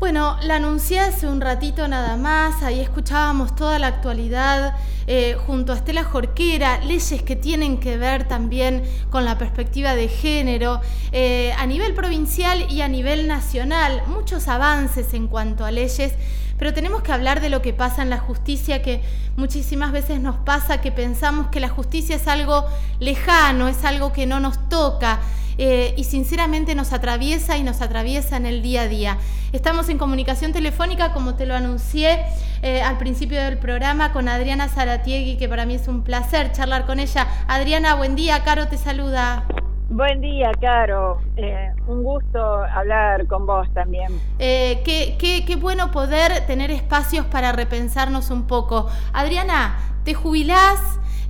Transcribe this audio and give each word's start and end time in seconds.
Bueno, 0.00 0.38
la 0.44 0.56
anuncié 0.56 0.98
hace 0.98 1.28
un 1.28 1.42
ratito 1.42 1.86
nada 1.86 2.16
más, 2.16 2.62
ahí 2.62 2.80
escuchábamos 2.80 3.54
toda 3.54 3.78
la 3.78 3.88
actualidad 3.88 4.74
eh, 5.06 5.36
junto 5.46 5.74
a 5.74 5.76
Estela 5.76 6.04
Jorquera, 6.04 6.80
leyes 6.82 7.22
que 7.22 7.36
tienen 7.36 7.78
que 7.80 7.98
ver 7.98 8.26
también 8.26 8.82
con 9.10 9.26
la 9.26 9.36
perspectiva 9.36 9.94
de 9.94 10.08
género, 10.08 10.80
eh, 11.12 11.52
a 11.58 11.66
nivel 11.66 11.92
provincial 11.92 12.64
y 12.72 12.80
a 12.80 12.88
nivel 12.88 13.28
nacional, 13.28 14.02
muchos 14.06 14.48
avances 14.48 15.12
en 15.12 15.28
cuanto 15.28 15.66
a 15.66 15.70
leyes, 15.70 16.14
pero 16.58 16.72
tenemos 16.72 17.02
que 17.02 17.12
hablar 17.12 17.42
de 17.42 17.50
lo 17.50 17.60
que 17.60 17.74
pasa 17.74 18.00
en 18.00 18.08
la 18.08 18.18
justicia, 18.18 18.80
que 18.80 19.02
muchísimas 19.36 19.92
veces 19.92 20.18
nos 20.18 20.36
pasa 20.36 20.80
que 20.80 20.92
pensamos 20.92 21.48
que 21.48 21.60
la 21.60 21.68
justicia 21.68 22.16
es 22.16 22.26
algo 22.26 22.64
lejano, 23.00 23.68
es 23.68 23.84
algo 23.84 24.14
que 24.14 24.24
no 24.24 24.40
nos 24.40 24.66
toca. 24.70 25.20
Eh, 25.62 25.92
y 25.98 26.04
sinceramente 26.04 26.74
nos 26.74 26.94
atraviesa 26.94 27.58
y 27.58 27.62
nos 27.62 27.82
atraviesa 27.82 28.38
en 28.38 28.46
el 28.46 28.62
día 28.62 28.82
a 28.82 28.88
día. 28.88 29.18
Estamos 29.52 29.90
en 29.90 29.98
comunicación 29.98 30.54
telefónica, 30.54 31.12
como 31.12 31.34
te 31.34 31.44
lo 31.44 31.54
anuncié 31.54 32.24
eh, 32.62 32.80
al 32.80 32.96
principio 32.96 33.38
del 33.42 33.58
programa, 33.58 34.14
con 34.14 34.26
Adriana 34.26 34.68
Zaratiegui, 34.68 35.36
que 35.36 35.50
para 35.50 35.66
mí 35.66 35.74
es 35.74 35.86
un 35.86 36.02
placer 36.02 36.52
charlar 36.52 36.86
con 36.86 36.98
ella. 36.98 37.26
Adriana, 37.46 37.94
buen 37.94 38.16
día, 38.16 38.42
Caro 38.42 38.68
te 38.68 38.78
saluda. 38.78 39.44
Buen 39.90 40.22
día, 40.22 40.50
Caro. 40.58 41.20
Eh, 41.36 41.68
un 41.86 42.04
gusto 42.04 42.40
hablar 42.42 43.26
con 43.26 43.44
vos 43.44 43.68
también. 43.74 44.18
qué, 44.38 45.16
qué, 45.18 45.44
qué 45.46 45.56
bueno 45.56 45.90
poder 45.90 46.46
tener 46.46 46.70
espacios 46.70 47.26
para 47.26 47.52
repensarnos 47.52 48.30
un 48.30 48.46
poco. 48.46 48.88
Adriana, 49.12 49.76
¿te 50.04 50.14
jubilás? 50.14 50.80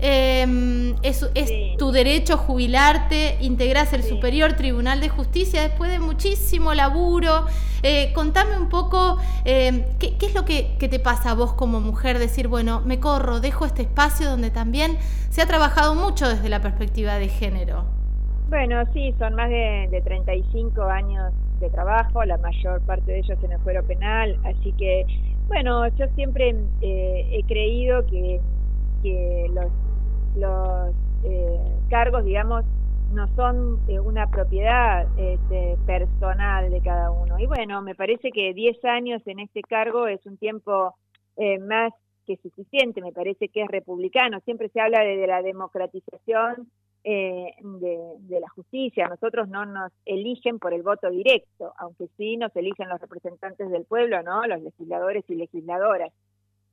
Em, 0.03 0.95
es, 1.03 1.27
tu 1.77 1.93
derecho 1.93 2.39
jubilarte, 2.39 3.37
integras 3.41 3.93
el 3.93 4.03
Superior 4.03 4.55
Tribunal 4.55 5.01
de 5.01 5.11
Justicia 5.11 5.63
después 5.63 5.91
de 5.91 5.99
muchísimo 5.99 6.73
laburo. 6.73 7.45
Eh, 7.83 8.13
contame 8.15 8.57
un 8.57 8.69
poco 8.69 9.19
em, 9.45 9.85
¿qué, 9.99 10.17
es 10.21 10.35
lo 10.35 10.45
que, 10.45 10.77
te 10.79 10.99
pasa 10.99 11.33
a 11.33 11.35
vos 11.35 11.53
como 11.53 11.81
mujer, 11.81 12.19
decir, 12.19 12.49
bueno, 12.49 12.81
me 12.81 12.99
corro, 12.99 13.41
dejo 13.41 13.67
este 13.67 13.83
espacio 13.83 14.29
donde 14.29 14.51
también 14.51 14.97
se 15.29 15.43
ha 15.43 15.47
trabajado 15.47 15.95
mucho 15.95 16.29
desde 16.29 16.49
la 16.49 16.61
perspectiva 16.61 17.17
de 17.17 17.29
género. 17.29 17.85
Bueno, 18.49 18.83
sí, 18.93 19.15
son 19.19 19.35
más 19.35 19.49
de, 19.51 19.89
de 19.91 20.01
35 20.01 20.83
años 20.83 21.33
de 21.61 21.69
trabajo, 21.69 22.25
la 22.25 22.39
mayor 22.39 22.81
parte 22.83 23.13
de 23.13 23.19
ellos 23.19 23.39
en 23.43 23.53
el 23.53 23.59
fuero 23.61 23.85
penal, 23.85 24.39
así 24.45 24.73
que, 24.73 25.05
bueno, 25.47 25.87
yo 25.97 26.07
siempre 26.17 26.57
eh, 26.81 27.29
he 27.33 27.43
creído 27.45 28.05
que, 28.07 28.41
que 29.03 29.51
los 29.55 29.71
los 30.37 30.95
eh, 31.25 31.59
cargos, 31.89 32.25
digamos, 32.25 32.65
no 33.13 33.27
son 33.35 33.81
eh, 33.89 33.99
una 33.99 34.29
propiedad 34.29 35.07
este, 35.19 35.77
personal 35.87 36.71
de 36.71 36.81
cada 36.81 37.11
uno. 37.11 37.39
Y 37.39 37.47
bueno, 37.47 37.83
me 37.83 37.95
parece 37.95 38.31
que 38.31 38.55
10 38.55 38.85
años 38.85 39.23
en 39.27 39.41
este 39.41 39.63
cargo 39.63 40.07
es 40.07 40.25
un 40.27 40.37
tiempo 40.37 40.95
eh, 41.37 41.59
más 41.59 41.93
que 42.27 42.37
suficiente, 42.37 43.01
me 43.01 43.13
parece 43.13 43.49
que 43.49 43.63
es 43.63 43.69
republicano. 43.69 44.41
Siempre 44.45 44.69
se 44.69 44.81
habla 44.81 45.01
de, 45.01 45.27
la 45.27 45.43
democratización 45.43 46.71
de, 47.03 47.55
de, 47.63 48.41
la 48.41 48.49
justicia. 48.51 49.09
Nosotros 49.09 49.49
no 49.49 49.65
nos 49.65 49.91
eligen 50.05 50.59
por 50.59 50.75
el 50.75 50.83
voto 50.83 51.11
directo, 51.11 51.73
aunque 51.79 52.09
sí 52.19 52.37
nos 52.37 52.55
eligen 52.55 52.91
los 52.91 53.01
representantes 53.01 53.71
del 53.71 53.87
pueblo, 53.87 54.23
¿no? 54.23 54.47
Los 54.47 54.63
legisladores 54.63 55.25
y 55.29 55.35
legisladoras. 55.35 56.13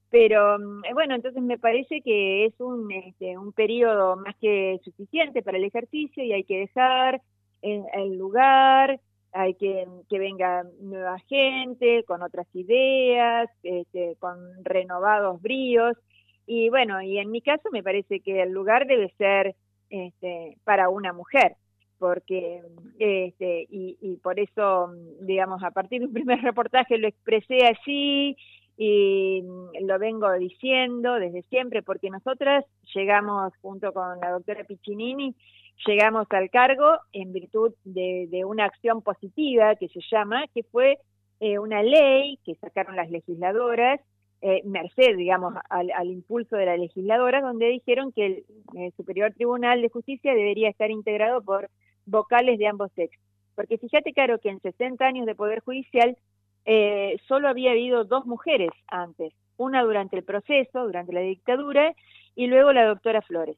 Pero 0.10 0.58
mm, 0.60 0.86
eh, 0.86 0.94
bueno, 0.94 1.16
entonces 1.16 1.42
me 1.42 1.58
parece 1.58 2.02
que 2.02 2.46
es 2.46 2.54
un, 2.60 2.92
este, 2.92 3.38
un 3.38 3.52
periodo 3.54 4.16
más 4.18 4.36
que 4.38 4.80
suficiente 4.84 5.42
para 5.42 5.58
el 5.58 5.66
ejercicio 5.66 6.24
y 6.24 6.34
hay 6.34 6.44
que 6.44 6.60
dejar 6.60 7.22
el 7.62 8.18
lugar, 8.18 9.00
hay 9.34 9.56
que 9.56 9.88
que 10.10 10.20
venga 10.20 10.64
nueva 10.80 11.18
gente 11.28 12.04
con 12.06 12.22
otras 12.22 12.48
ideas, 12.54 13.50
este, 13.64 14.16
con 14.20 14.38
renovados 14.64 15.42
bríos. 15.42 15.98
Y 16.46 16.70
bueno, 16.70 17.02
y 17.02 17.18
en 17.18 17.32
mi 17.32 17.42
caso 17.42 17.70
me 17.72 17.84
parece 17.84 18.22
que 18.22 18.44
el 18.44 18.52
lugar 18.52 18.88
debe 18.88 19.14
ser 19.18 19.56
este, 19.90 20.58
para 20.64 20.90
una 20.90 21.14
mujer 21.14 21.56
porque 22.00 22.62
este 23.00 23.68
y, 23.72 23.98
y 24.02 24.18
por 24.18 24.40
eso 24.40 24.92
digamos 25.22 25.64
a 25.64 25.72
partir 25.72 26.00
de 26.00 26.06
un 26.08 26.14
primer 26.14 26.40
reportaje 26.44 26.98
lo 26.98 27.08
expresé 27.08 27.66
así 27.66 28.38
y 28.78 29.42
lo 29.82 29.98
vengo 29.98 30.32
diciendo 30.34 31.16
desde 31.16 31.42
siempre 31.44 31.82
porque 31.82 32.12
nosotras 32.12 32.64
llegamos 32.94 33.52
junto 33.60 33.92
con 33.92 34.20
la 34.20 34.30
doctora 34.30 34.64
Piccinini, 34.66 35.36
llegamos 35.88 36.28
al 36.30 36.50
cargo 36.52 37.00
en 37.12 37.34
virtud 37.34 37.74
de, 37.84 38.46
una 38.46 38.66
acción 38.66 39.02
positiva 39.02 39.76
que 39.76 39.88
se 39.90 40.00
llama, 40.12 40.46
que 40.54 40.62
fue 40.64 41.00
eh, 41.40 41.58
una 41.58 41.82
ley 41.82 42.38
que 42.46 42.54
sacaron 42.56 42.96
las 42.96 43.10
legisladoras, 43.10 44.00
eh, 44.42 44.62
merced, 44.64 45.18
digamos, 45.18 45.56
al, 45.70 46.12
impulso 46.12 46.56
de 46.56 46.68
las 46.68 46.80
legisladoras, 46.80 47.42
donde 47.42 47.70
dijeron 47.70 48.12
que 48.12 48.44
el 48.76 48.94
Superior 48.96 49.34
Tribunal 49.34 49.82
de 49.82 49.90
Justicia 49.90 50.36
debería 50.36 50.70
estar 50.70 50.92
integrado 50.92 51.42
por 51.42 51.70
vocales 52.06 52.60
de 52.60 52.68
ambos 52.68 52.92
sexos. 52.94 53.24
Porque 53.56 53.80
fíjate, 53.80 54.14
claro, 54.14 54.38
que 54.38 54.50
en 54.50 54.62
60 54.62 55.04
años 55.04 55.26
de 55.26 55.34
Poder 55.34 55.62
Judicial 55.62 56.16
eh, 56.70 57.18
solo 57.30 57.48
había 57.48 57.72
habido 57.72 58.04
dos 58.04 58.26
mujeres 58.26 58.72
antes, 58.88 59.34
una 59.56 59.84
durante 59.84 60.18
el 60.18 60.26
proceso, 60.26 60.84
durante 60.84 61.14
la 61.14 61.22
dictadura, 61.22 61.96
y 62.36 62.48
luego 62.48 62.74
la 62.74 62.86
doctora 62.86 63.22
Flores. 63.22 63.58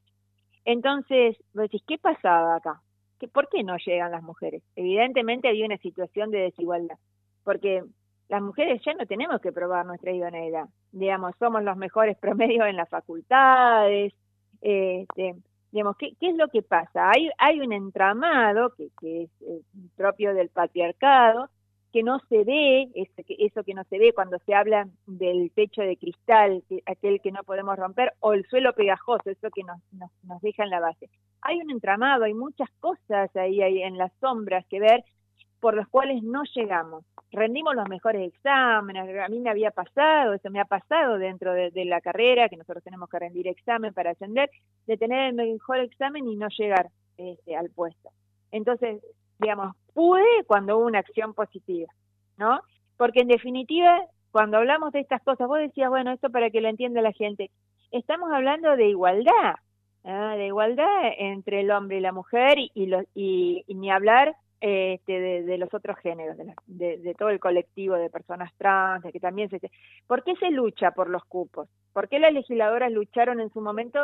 Entonces, 0.64 1.36
decís, 1.54 1.82
¿qué 1.88 1.98
pasaba 1.98 2.58
acá? 2.58 2.84
¿Qué, 3.20 3.28
¿Por 3.28 3.50
qué 3.50 3.64
no 3.64 3.78
llegan 3.78 4.12
las 4.12 4.22
mujeres? 4.22 4.62
Evidentemente 4.76 5.50
había 5.50 5.66
una 5.66 5.80
situación 5.80 6.30
de 6.30 6.38
desigualdad, 6.38 6.98
porque 7.44 7.84
las 8.28 8.44
mujeres 8.44 8.80
ya 8.86 8.94
no 8.94 9.08
tenemos 9.08 9.42
que 9.42 9.52
probar 9.52 9.88
nuestra 9.88 10.12
idoneidad. 10.12 10.66
Digamos, 10.92 11.34
somos 11.40 11.64
los 11.64 11.78
mejores 11.78 12.16
promedios 12.22 12.68
en 12.68 12.76
las 12.76 12.90
facultades. 12.90 14.14
Este, 14.62 15.36
digamos, 15.72 15.98
¿qué, 15.98 16.14
¿qué, 16.20 16.30
es 16.30 16.36
lo 16.36 16.48
que 16.50 16.62
pasa? 16.62 17.10
Hay, 17.10 17.32
hay 17.40 17.60
un 17.60 17.74
entramado 17.74 18.72
que, 18.76 18.90
que 19.02 19.24
es 19.24 19.32
eh, 19.42 19.62
propio 19.96 20.36
del 20.36 20.50
patriarcado, 20.50 21.50
que 21.92 22.04
no 22.04 22.20
se 22.30 22.44
ve, 22.44 22.90
eso 22.94 23.64
que 23.64 23.74
no 23.74 23.84
se 23.86 23.98
ve 23.98 24.14
cuando 24.14 24.38
se 24.46 24.54
habla 24.54 24.88
del 25.08 25.52
techo 25.52 25.82
de 25.82 25.98
cristal, 25.98 26.64
aquel 26.86 27.20
que 27.22 27.32
no 27.32 27.44
podemos 27.44 27.78
romper, 27.78 28.14
o 28.20 28.34
el 28.34 28.46
suelo 28.48 28.74
pegajoso, 28.74 29.30
eso 29.30 29.50
que 29.50 29.64
nos, 29.64 29.80
nos, 29.94 30.42
deja 30.42 30.64
en 30.64 30.70
la 30.70 30.80
base. 30.80 31.10
Hay 31.42 31.58
un 31.58 31.72
entramado, 31.72 32.26
hay 32.26 32.34
muchas 32.34 32.70
cosas 32.80 33.36
ahí, 33.36 33.62
ahí 33.62 33.82
en 33.82 33.98
las 33.98 34.12
sombras 34.20 34.66
que 34.68 34.80
ver 34.80 35.04
por 35.60 35.76
los 35.76 35.88
cuales 35.90 36.24
no 36.24 36.44
llegamos. 36.56 37.04
Rendimos 37.32 37.76
los 37.76 37.88
mejores 37.90 38.34
exámenes, 38.34 39.04
a 39.20 39.28
mí 39.28 39.40
me 39.40 39.50
había 39.50 39.72
pasado, 39.72 40.34
eso 40.34 40.50
me 40.50 40.60
ha 40.60 40.66
pasado 40.66 41.18
dentro 41.18 41.54
de, 41.54 41.86
la 41.86 42.02
carrera, 42.02 42.50
que 42.50 42.58
nosotros 42.58 42.84
tenemos 42.84 43.10
que 43.10 43.20
rendir 43.20 43.48
examen 43.48 43.94
para 43.94 44.12
ascender, 44.12 44.50
de 44.88 44.98
tener 44.98 45.30
el 45.30 45.34
mejor 45.34 45.80
examen 45.80 46.28
y 46.28 46.36
no 46.36 46.48
llegar 46.50 46.90
este, 47.18 47.56
al 47.56 47.70
puesto. 47.70 48.10
Entonces, 48.52 49.04
digamos, 49.38 49.76
pude 50.00 50.46
cuando 50.48 50.78
hubo 50.78 50.86
una 50.86 51.00
acción 51.00 51.34
positiva, 51.34 51.92
¿no? 52.38 52.62
Porque 52.96 53.20
en 53.20 53.28
definitiva, 53.28 54.00
cuando 54.32 54.56
hablamos 54.56 54.94
de 54.94 55.02
estas 55.02 55.22
cosas, 55.24 55.46
vos 55.50 55.60
decías, 55.60 55.90
bueno, 55.90 56.14
esto 56.14 56.30
para 56.30 56.50
que 56.50 56.62
lo 56.62 56.70
entienda 56.70 57.02
la 57.02 57.12
gente, 57.12 57.52
estamos 57.92 58.32
hablando 58.32 58.78
de 58.78 58.88
igualdad, 58.88 59.56
¿ah? 60.06 60.36
de 60.38 60.48
igualdad 60.48 61.12
entre 61.18 61.60
el 61.60 61.72
hombre 61.72 61.98
y 61.98 62.00
la 62.00 62.14
mujer 62.14 62.58
y, 62.58 62.72
y, 63.14 63.66
ni 63.76 63.92
hablar 63.92 64.38
este, 64.62 65.20
de, 65.20 65.58
los 65.58 65.74
otros 65.74 65.98
géneros, 66.00 66.38
de, 66.38 66.98
de, 67.00 67.14
todo 67.16 67.28
el 67.28 67.42
colectivo 67.42 67.96
de 67.96 68.10
personas 68.10 68.54
trans, 68.58 69.04
de 69.04 69.12
que 69.12 69.20
también 69.20 69.50
se... 69.50 69.60
¿Por 70.08 70.24
qué 70.24 70.34
se 70.38 70.50
lucha 70.50 70.92
por 70.92 71.10
los 71.10 71.26
cupos? 71.26 71.68
¿Por 71.92 72.08
qué 72.08 72.20
las 72.20 72.32
legisladoras 72.32 72.90
lucharon 72.90 73.42
en 73.42 73.52
su 73.52 73.60
momento 73.60 74.00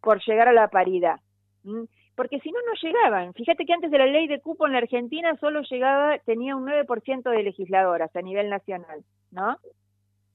por 0.00 0.20
llegar 0.26 0.48
a 0.48 0.52
la 0.52 0.66
paridad? 0.66 1.20
¿Mm? 1.62 1.84
Porque 2.16 2.40
si 2.40 2.50
no, 2.50 2.58
no 2.66 2.72
llegaban. 2.82 3.34
Fíjate 3.34 3.64
que 3.64 3.74
antes 3.74 3.90
de 3.90 3.98
la 3.98 4.06
ley 4.06 4.26
de 4.26 4.40
cupo 4.40 4.66
en 4.66 4.72
la 4.72 4.78
Argentina 4.78 5.36
solo 5.38 5.60
llegaba, 5.62 6.18
tenía 6.20 6.56
un 6.56 6.66
9% 6.66 7.30
de 7.30 7.42
legisladoras 7.42 8.14
a 8.16 8.22
nivel 8.22 8.48
nacional, 8.48 9.04
¿no? 9.30 9.58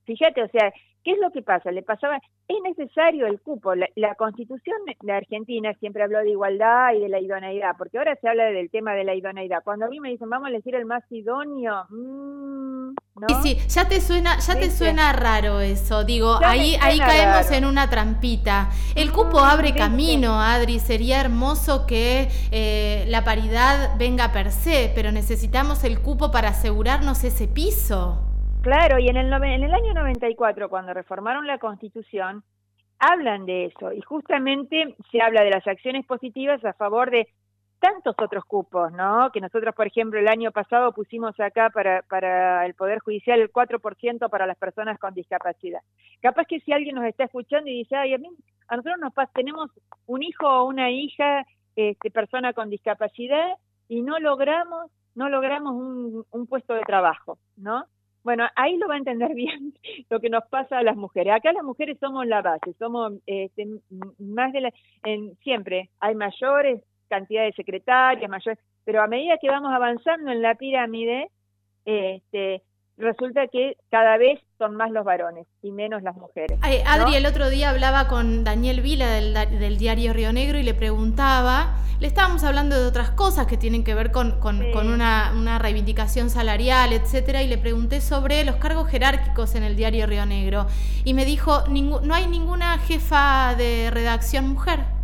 Fíjate, 0.06 0.44
o 0.44 0.48
sea, 0.50 0.72
¿qué 1.04 1.12
es 1.12 1.20
lo 1.20 1.32
que 1.32 1.42
pasa? 1.42 1.72
Le 1.72 1.82
pasaba, 1.82 2.20
es 2.48 2.58
necesario 2.64 3.26
el 3.26 3.42
cupo. 3.42 3.74
La, 3.76 4.16
constitución 4.16 4.78
de 5.02 5.12
Argentina 5.12 5.74
siempre 5.76 6.04
habló 6.04 6.20
de 6.20 6.30
igualdad 6.30 6.94
y 6.94 7.00
de 7.00 7.10
la 7.10 7.20
idoneidad, 7.20 7.76
porque 7.78 7.98
ahora 7.98 8.16
se 8.16 8.28
habla 8.28 8.46
del 8.46 8.70
tema 8.70 8.94
de 8.94 9.04
la 9.04 9.16
idoneidad. 9.16 9.64
Cuando 9.64 9.86
a 9.86 9.90
mí 9.90 10.00
me 10.00 10.10
dicen, 10.10 10.30
vamos 10.30 10.48
a 10.48 10.50
elegir 10.50 10.76
el 10.76 10.86
más 10.86 11.04
idóneo, 11.12 11.86
mmm, 11.90 12.71
¿no? 13.16 13.28
Sí, 13.28 13.56
sí, 13.56 13.70
ya 13.70 13.88
te 13.88 14.02
suena, 14.02 14.40
ya 14.40 14.56
te 14.56 14.70
suena 14.70 15.14
raro 15.14 15.60
eso. 15.60 16.04
Digo, 16.04 16.40
ahí, 16.44 16.76
ahí 16.82 17.00
caemos 17.00 17.52
en 17.52 17.66
una 17.66 17.90
trampita. 17.90 18.70
El 18.96 19.12
cupo 19.12 19.40
abre 19.40 19.74
camino, 19.74 20.42
Adri. 20.42 20.80
Sería 20.80 21.22
hermoso 21.22 21.86
que 21.86 22.30
eh, 22.52 23.06
la 23.08 23.24
paridad 23.24 23.98
venga 23.98 24.32
per 24.32 24.52
se, 24.52 24.92
pero 24.96 25.12
necesitamos 25.12 25.84
el 25.84 26.02
cupo 26.02 26.32
para 26.32 26.50
asegurarnos 26.50 27.24
ese 27.24 27.48
piso. 27.48 28.20
Claro, 28.62 29.00
y 29.00 29.08
en 29.08 29.18
el, 29.18 29.34
en 29.34 29.64
el 29.64 29.74
año 29.74 29.94
94, 29.94 30.70
cuando 30.70 30.94
reformaron 30.94 31.48
la 31.48 31.58
Constitución, 31.58 32.44
hablan 33.00 33.46
de 33.48 33.66
eso 33.66 33.92
y 33.92 34.02
justamente 34.02 34.96
se 35.12 35.22
habla 35.22 35.44
de 35.44 35.50
las 35.50 35.66
acciones 35.66 36.06
positivas 36.06 36.64
a 36.64 36.74
favor 36.74 37.10
de 37.10 37.28
tantos 37.82 38.16
otros 38.22 38.46
cupos, 38.46 38.92
¿no? 38.94 39.32
Que 39.34 39.42
nosotros, 39.42 39.76
por 39.76 39.88
ejemplo, 39.88 40.20
el 40.20 40.28
año 40.28 40.52
pasado 40.52 40.94
pusimos 40.94 41.38
acá 41.40 41.72
para, 41.72 42.04
para 42.04 42.66
el 42.66 42.76
Poder 42.76 43.00
Judicial 43.00 43.42
el 43.42 43.52
4% 43.52 44.30
para 44.30 44.46
las 44.46 44.58
personas 44.58 45.00
con 45.00 45.14
discapacidad. 45.14 45.82
Capaz 46.22 46.46
que 46.46 46.60
si 46.60 46.72
alguien 46.72 46.96
nos 46.96 47.06
está 47.06 47.26
escuchando 47.26 47.70
y 47.70 47.80
dice, 47.80 47.96
ay, 47.96 48.14
a 48.14 48.20
mí, 48.20 48.30
a 48.68 48.78
nosotros 48.78 49.00
nos 49.02 49.14
pasa, 49.14 49.32
tenemos 49.34 49.72
un 50.06 50.22
hijo 50.22 50.48
o 50.48 50.66
una 50.66 50.92
hija, 50.92 51.46
este, 51.76 52.12
persona 52.12 52.54
con 52.54 52.70
discapacidad, 52.70 53.56
y 53.90 54.04
no 54.04 54.20
logramos, 54.20 54.92
no 55.16 55.28
logramos 55.28 55.74
un, 55.74 56.26
un 56.30 56.48
puesto 56.48 56.76
de 56.76 56.82
trabajo, 56.82 57.40
¿no? 57.58 57.86
Bueno, 58.24 58.48
ahí 58.56 58.78
lo 58.78 58.88
va 58.88 58.94
a 58.94 59.00
entender 59.00 59.34
bien 59.36 59.74
lo 60.10 60.20
que 60.20 60.30
nos 60.30 60.44
pasa 60.50 60.78
a 60.78 60.84
las 60.84 60.96
mujeres. 60.96 61.34
Acá 61.34 61.52
las 61.52 61.64
mujeres 61.64 61.98
somos 62.00 62.26
la 62.28 62.42
base, 62.42 62.74
somos 62.78 63.14
este, 63.26 63.68
más 64.20 64.54
de 64.54 64.62
la, 64.62 64.74
en, 65.04 65.36
siempre 65.38 65.90
hay 66.00 66.16
mayores, 66.16 66.84
cantidad 67.12 67.44
de 67.44 67.52
secretarias, 67.52 68.30
mayores, 68.30 68.58
pero 68.86 69.04
a 69.04 69.08
medida 69.08 69.38
que 69.40 69.50
vamos 69.50 69.72
avanzando 69.74 70.32
en 70.32 70.42
la 70.42 70.56
pirámide, 70.56 71.30
este, 71.86 72.64
resulta 72.98 73.48
que 73.48 73.76
cada 73.90 74.18
vez 74.18 74.40
son 74.58 74.76
más 74.76 74.92
los 74.92 75.04
varones 75.04 75.46
y 75.62 75.72
menos 75.72 76.04
las 76.04 76.16
mujeres. 76.16 76.58
Adri, 76.86 77.16
el 77.16 77.26
otro 77.26 77.50
día 77.50 77.70
hablaba 77.70 78.08
con 78.08 78.44
Daniel 78.46 78.82
Vila 78.82 79.10
del, 79.10 79.78
diario 79.78 80.14
Río 80.14 80.32
Negro 80.32 80.58
y 80.58 80.64
le 80.64 80.74
preguntaba, 80.74 81.76
le 82.00 82.08
estábamos 82.08 82.44
hablando 82.44 82.80
de 82.80 82.88
otras 82.88 83.12
cosas 83.12 83.46
que 83.46 83.58
tienen 83.58 83.84
que 83.84 83.94
ver 83.94 84.12
con, 84.12 84.40
con, 84.40 84.62
una, 84.88 85.34
una, 85.36 85.60
reivindicación 85.60 86.30
salarial, 86.30 86.94
etcétera, 86.94 87.44
y 87.44 87.48
le 87.48 87.58
pregunté 87.58 88.00
sobre 88.00 88.46
los 88.46 88.56
cargos 88.56 88.88
jerárquicos 88.88 89.56
en 89.56 89.64
el 89.64 89.76
diario 89.76 90.06
Río 90.06 90.26
Negro. 90.26 90.68
Y 91.04 91.14
me 91.14 91.26
dijo, 91.26 91.64
no 91.68 92.14
hay 92.14 92.28
ninguna 92.28 92.78
jefa 92.78 93.56
de 93.58 93.90
redacción 93.92 94.48
mujer. 94.48 95.01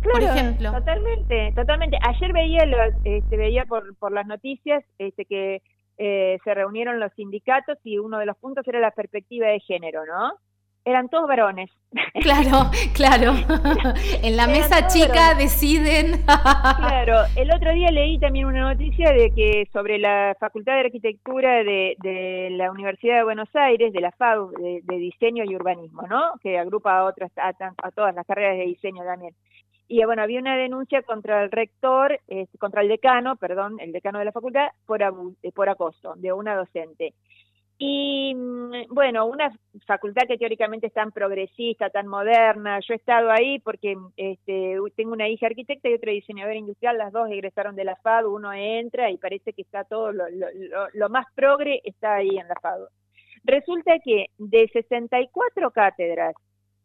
Claro, 0.00 0.18
por 0.18 0.22
ejemplo. 0.22 0.72
Totalmente, 0.72 1.52
totalmente. 1.54 1.98
Ayer 2.02 2.32
veía, 2.32 2.64
este, 3.04 3.36
veía 3.36 3.64
por, 3.66 3.96
por 3.96 4.12
las 4.12 4.26
noticias 4.26 4.82
este, 4.98 5.24
que 5.24 5.62
eh, 6.02 6.38
se 6.44 6.54
reunieron 6.54 6.98
los 6.98 7.12
sindicatos 7.12 7.76
y 7.84 7.98
uno 7.98 8.18
de 8.18 8.24
los 8.24 8.38
puntos 8.38 8.66
era 8.66 8.80
la 8.80 8.90
perspectiva 8.90 9.48
de 9.48 9.60
género, 9.60 10.06
¿no? 10.06 10.32
Eran 10.82 11.10
todos 11.10 11.28
varones. 11.28 11.70
Claro, 12.22 12.70
claro. 12.94 13.32
en 14.22 14.36
la 14.36 14.46
mesa 14.46 14.86
chica 14.88 15.34
deciden. 15.34 16.22
claro, 16.24 17.24
el 17.36 17.52
otro 17.52 17.72
día 17.72 17.90
leí 17.90 18.18
también 18.18 18.46
una 18.46 18.72
noticia 18.72 19.12
de 19.12 19.30
que 19.30 19.68
sobre 19.72 19.98
la 19.98 20.36
Facultad 20.40 20.74
de 20.74 20.80
Arquitectura 20.80 21.62
de, 21.62 22.48
la 22.52 22.70
Universidad 22.70 23.18
de 23.18 23.24
Buenos 23.24 23.48
Aires, 23.54 23.92
de 23.92 24.00
la 24.00 24.10
FAU, 24.12 24.50
de, 24.52 24.96
Diseño 24.96 25.44
y 25.44 25.54
Urbanismo, 25.54 26.02
¿no? 26.08 26.32
Que 26.42 26.58
agrupa 26.58 26.98
a 26.98 27.04
otras, 27.04 27.30
a 27.36 27.90
todas 27.90 28.14
las 28.14 28.26
carreras 28.26 28.56
de 28.56 28.64
diseño 28.64 29.04
también 29.04 29.34
y 29.90 30.04
bueno, 30.04 30.22
había 30.22 30.38
una 30.38 30.56
denuncia 30.56 31.02
contra 31.02 31.42
el 31.42 31.50
rector, 31.50 32.20
este, 32.28 32.56
contra 32.58 32.82
el 32.82 32.88
decano, 32.88 33.34
perdón, 33.34 33.80
el 33.80 33.90
decano 33.90 34.20
de 34.20 34.24
la 34.24 34.30
facultad, 34.30 34.68
por, 34.86 35.02
eh, 35.02 35.52
por 35.52 35.68
acoso 35.68 36.14
de 36.14 36.32
una 36.32 36.54
docente. 36.54 37.12
Y 37.76 38.32
mm, 38.36 38.94
bueno, 38.94 39.26
una 39.26 39.50
facultad 39.88 40.28
que 40.28 40.38
teóricamente 40.38 40.86
es 40.86 40.92
tan 40.92 41.10
progresista, 41.10 41.90
tan 41.90 42.06
moderna, 42.06 42.78
yo 42.86 42.94
he 42.94 42.98
estado 42.98 43.32
ahí 43.32 43.58
porque 43.58 43.96
este, 44.16 44.76
tengo 44.94 45.12
una 45.12 45.28
hija 45.28 45.46
arquitecta 45.46 45.88
y 45.88 45.94
otra 45.94 46.12
diseñadora 46.12 46.54
industrial, 46.54 46.96
las 46.96 47.12
dos 47.12 47.28
egresaron 47.28 47.74
de 47.74 47.84
la 47.84 47.96
FAD, 47.96 48.26
uno 48.26 48.52
entra 48.52 49.10
y 49.10 49.16
parece 49.16 49.52
que 49.52 49.62
está 49.62 49.82
todo, 49.82 50.12
lo, 50.12 50.28
lo, 50.30 50.86
lo 50.92 51.08
más 51.08 51.26
progre 51.34 51.80
está 51.82 52.14
ahí 52.14 52.38
en 52.38 52.46
la 52.46 52.54
FAD. 52.62 52.82
Resulta 53.42 53.98
que 54.04 54.26
de 54.38 54.68
64 54.68 55.72
cátedras 55.72 56.36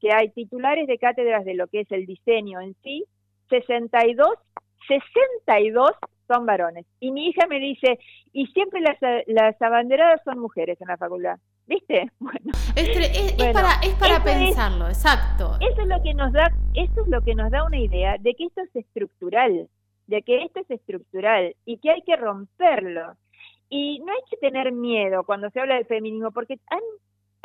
que 0.06 0.13
hay 0.13 0.30
titulares 0.30 0.86
de 0.86 1.00
cátedras 1.00 1.44
de 1.46 1.56
lo 1.56 1.66
que 1.66 1.80
es 1.80 1.92
el 1.92 2.06
diseño 2.06 2.62
en 2.62 2.75
sí, 2.84 3.06
62, 3.50 4.30
62 4.88 5.90
son 6.28 6.46
varones. 6.46 6.86
Y 7.00 7.12
mi 7.12 7.30
hija 7.30 7.48
me 7.48 7.60
dice, 7.60 7.98
y 8.31 8.46
siempre 8.48 8.81
las, 8.81 8.98
las 9.25 9.60
abanderadas 9.60 10.22
son 10.24 10.38
mujeres 10.38 10.80
en 10.80 10.90
la 10.90 10.98
facultad. 10.98 11.38
¿Viste? 11.66 12.12
Bueno, 12.19 12.52
es, 12.75 13.52
para, 13.52 13.80
es 13.81 13.96
para 13.96 14.24
pensarlo, 14.24 14.88
exacto. 14.90 15.57
Eso 15.60 15.81
es 15.81 15.88
lo 15.88 16.00
que 16.04 16.13
nos 16.13 16.31
da, 16.31 16.51
eso 16.75 17.01
es 17.01 17.08
lo 17.08 17.24
que 17.24 17.34
nos 17.34 17.50
da 17.50 17.66
una 17.66 17.80
idea 17.80 18.18
de 18.19 18.36
que 18.36 18.46
esto 18.46 18.62
es 18.62 18.75
estructural, 18.75 19.68
de 20.06 20.22
que 20.22 20.44
esto 20.44 20.60
es 20.60 20.69
estructural 20.69 21.56
y 21.66 21.80
que 21.80 21.90
hay 21.90 22.04
que 22.04 22.16
romperlo. 22.16 23.16
Y 23.69 23.98
no 24.01 24.12
hay 24.12 24.22
que 24.30 24.38
tener 24.38 24.72
miedo 24.72 25.24
cuando 25.24 25.50
se 25.50 25.60
habla 25.60 25.78
de 25.78 25.86
feminismo, 25.86 26.30
porque 26.30 26.60
han 26.69 26.81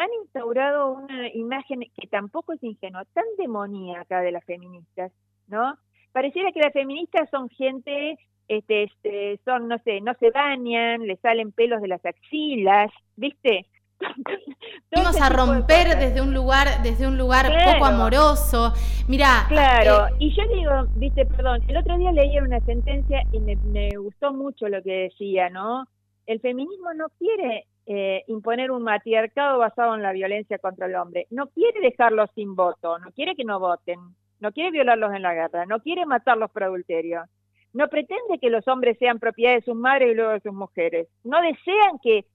han 0.00 0.08
instaurado 0.23 0.93
una 0.93 1.29
imagen 1.35 1.81
que 1.81 2.06
tampoco 2.06 2.55
es 2.55 2.62
ingenua, 2.62 3.05
tan 3.12 3.25
demoníaca 3.37 4.23
de 4.23 4.32
las 4.32 4.44
feministas, 4.44 5.12
¿no? 5.47 5.76
Pareciera 6.12 6.52
que 6.52 6.61
las 6.61 6.73
feministas 6.73 7.29
son 7.31 7.50
gente, 7.50 8.19
este, 8.49 8.85
este, 8.85 9.41
son, 9.44 9.69
no 9.69 9.79
sé, 9.85 10.00
no 10.00 10.14
se 10.19 10.31
bañan, 10.31 11.06
le 11.06 11.17
salen 11.17 11.52
pelos 11.52 11.82
de 11.82 11.88
las 11.88 12.05
axilas, 12.05 12.91
¿viste? 13.17 13.67
Vamos 14.91 15.20
a 15.20 15.29
romper 15.29 15.99
desde 15.99 16.23
un 16.23 16.32
lugar, 16.32 16.82
desde 16.82 17.06
un 17.06 17.19
lugar 17.19 17.53
poco 17.70 17.85
amoroso. 17.85 18.73
Mira, 19.06 19.44
claro. 19.49 20.06
Eh, 20.06 20.17
y 20.20 20.35
yo 20.35 20.43
digo, 20.55 20.73
viste, 20.96 21.26
perdón, 21.26 21.61
el 21.69 21.76
otro 21.76 21.99
día 21.99 22.11
leí 22.11 22.38
una 22.38 22.61
sentencia 22.61 23.23
y 23.32 23.41
me, 23.41 23.56
me 23.56 23.91
gustó 23.99 24.32
mucho 24.32 24.67
lo 24.69 24.82
que 24.82 25.11
decía, 25.11 25.50
¿no? 25.50 25.85
El 26.25 26.41
feminismo 26.41 26.94
no 26.94 27.08
quiere 27.19 27.67
eh, 27.93 28.23
imponer 28.29 28.71
un 28.71 28.85
matriarcado 28.85 29.59
basado 29.59 29.97
en 29.97 30.03
la 30.03 30.13
violencia 30.13 30.59
contra 30.59 30.87
el 30.87 30.95
hombre. 30.95 31.27
No 31.31 31.49
quiere 31.49 31.81
dejarlos 31.81 32.31
sin 32.37 32.55
voto, 32.55 33.01
no 33.01 33.11
quiere 33.11 33.35
que 33.35 33.43
no 33.43 33.59
voten, 33.59 33.99
no 34.39 34.53
quiere 34.53 34.71
violarlos 34.71 35.13
en 35.13 35.23
la 35.23 35.35
guerra, 35.35 35.67
no 35.67 35.81
quiere 35.81 36.07
matarlos 36.07 36.53
por 36.53 36.63
adulterio. 36.63 37.25
No 37.73 37.89
pretende 37.89 38.39
que 38.41 38.49
los 38.49 38.69
hombres 38.69 38.97
sean 39.01 39.19
propiedad 39.19 39.55
de 39.55 39.63
sus 39.63 39.75
madres 39.75 40.13
y 40.13 40.15
luego 40.15 40.31
de 40.31 40.41
sus 40.41 40.53
mujeres. 40.53 41.09
No 41.25 41.43
desean 41.43 41.99
que, 42.01 42.27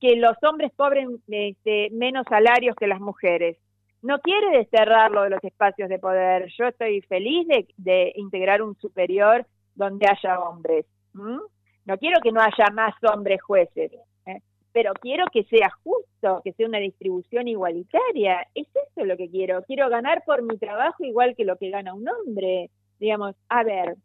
que 0.00 0.16
los 0.16 0.34
hombres 0.44 0.72
cobren 0.76 1.22
este, 1.28 1.90
menos 1.90 2.24
salarios 2.26 2.74
que 2.74 2.86
las 2.86 3.00
mujeres. 3.00 3.58
No 4.00 4.18
quiere 4.20 4.56
desterrarlo 4.56 5.24
de 5.24 5.30
los 5.30 5.44
espacios 5.44 5.90
de 5.90 5.98
poder. 5.98 6.48
Yo 6.56 6.68
estoy 6.68 7.02
feliz 7.02 7.46
de, 7.76 8.12
integrar 8.16 8.62
un 8.62 8.76
superior 8.76 9.44
donde 9.74 10.06
haya 10.08 10.40
hombres. 10.40 10.86
No 11.12 11.98
quiero 11.98 12.18
que 12.22 12.32
no 12.32 12.40
haya 12.40 12.70
más 12.72 12.94
hombres 13.04 13.42
jueces 13.42 13.92
pero 14.72 14.92
quiero 14.94 15.24
que 15.32 15.44
sea 15.44 15.70
justo, 15.84 16.40
que 16.44 16.52
sea 16.52 16.66
una 16.66 16.78
distribución 16.78 17.48
igualitaria. 17.48 18.46
Es 18.54 18.66
eso 18.68 19.04
lo 19.04 19.16
que 19.16 19.30
quiero. 19.30 19.62
Quiero 19.64 19.88
ganar 19.88 20.24
por 20.24 20.42
mi 20.42 20.56
trabajo 20.58 21.04
igual 21.04 21.34
que 21.36 21.44
lo 21.44 21.56
que 21.56 21.70
gana 21.70 21.94
un 21.94 22.06
hombre. 22.08 22.70
Digamos, 22.98 23.34
a 23.48 23.62
ver, 23.64 23.96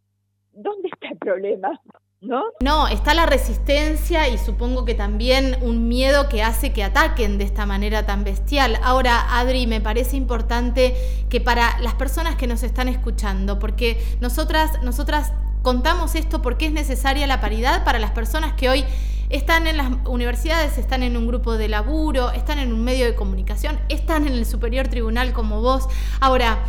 ¿dónde 0.51 0.89
está 0.91 1.09
el 1.09 1.17
problema? 1.17 1.79
¿No? 2.19 2.45
No, 2.61 2.87
está 2.87 3.13
la 3.13 3.27
resistencia 3.27 4.27
y 4.27 4.39
supongo 4.39 4.85
que 4.85 4.95
también 4.95 5.55
un 5.61 5.87
miedo 5.87 6.27
que 6.29 6.41
hace 6.41 6.73
que 6.73 6.83
ataquen 6.83 7.37
de 7.37 7.44
esta 7.44 7.68
manera 7.68 8.07
tan 8.07 8.23
bestial. 8.23 8.77
Ahora, 8.83 9.37
Adri, 9.37 9.68
me 9.68 9.81
parece 9.81 10.18
importante 10.18 10.95
que 11.30 11.39
para 11.39 11.80
las 11.80 11.94
personas 11.94 12.35
que 12.35 12.47
nos 12.47 12.63
están 12.63 12.87
escuchando, 12.87 13.59
porque 13.59 13.97
nosotras, 14.19 14.81
nosotras 14.81 15.31
contamos 15.61 16.15
esto 16.15 16.42
porque 16.42 16.65
es 16.65 16.71
necesaria 16.71 17.27
la 17.27 17.39
paridad 17.39 17.83
para 17.85 17.99
las 17.99 18.11
personas 18.11 18.53
que 18.53 18.69
hoy 18.69 18.83
están 19.29 19.67
en 19.67 19.77
las 19.77 19.91
universidades, 20.05 20.77
están 20.77 21.03
en 21.03 21.17
un 21.17 21.27
grupo 21.27 21.57
de 21.57 21.67
laburo, 21.67 22.31
están 22.31 22.59
en 22.59 22.73
un 22.73 22.83
medio 22.83 23.05
de 23.05 23.15
comunicación, 23.15 23.79
están 23.89 24.27
en 24.27 24.33
el 24.33 24.45
superior 24.45 24.87
tribunal 24.87 25.33
como 25.33 25.61
vos. 25.61 25.87
Ahora, 26.19 26.59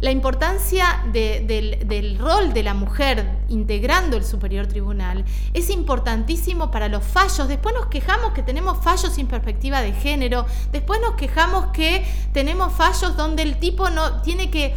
la 0.00 0.12
importancia 0.12 1.02
del, 1.12 2.16
rol 2.20 2.52
de 2.52 2.62
la 2.62 2.72
mujer 2.72 3.28
integrando 3.48 4.16
el 4.16 4.24
superior 4.24 4.68
tribunal 4.68 5.24
es 5.54 5.70
importantísimo 5.70 6.70
para 6.70 6.88
los 6.88 7.02
fallos. 7.02 7.48
Después 7.48 7.74
nos 7.74 7.86
quejamos 7.86 8.32
que 8.32 8.44
tenemos 8.44 8.78
fallos 8.78 9.12
sin 9.14 9.26
perspectiva 9.26 9.80
de 9.82 9.92
género, 9.92 10.46
después 10.70 11.00
nos 11.00 11.14
quejamos 11.14 11.66
que 11.72 12.06
tenemos 12.32 12.72
fallos 12.72 13.16
donde 13.16 13.42
el 13.42 13.58
tipo 13.58 13.90
no 13.90 14.22
tiene 14.22 14.50
que 14.50 14.74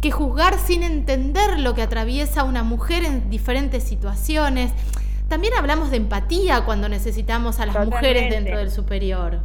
que 0.00 0.10
juzgar 0.10 0.58
sin 0.58 0.82
entender 0.82 1.58
lo 1.60 1.74
que 1.74 1.80
atraviesa 1.80 2.44
una 2.44 2.62
mujer 2.62 3.04
en 3.04 3.30
diferentes 3.30 3.84
situaciones. 3.84 4.70
También 5.28 5.54
hablamos 5.58 5.90
de 5.90 5.96
empatía 5.96 6.64
cuando 6.64 6.88
necesitamos 6.88 7.60
a 7.60 7.66
las 7.66 7.86
mujeres 7.86 8.30
dentro 8.30 8.58
del 8.58 8.70
superior. 8.70 9.40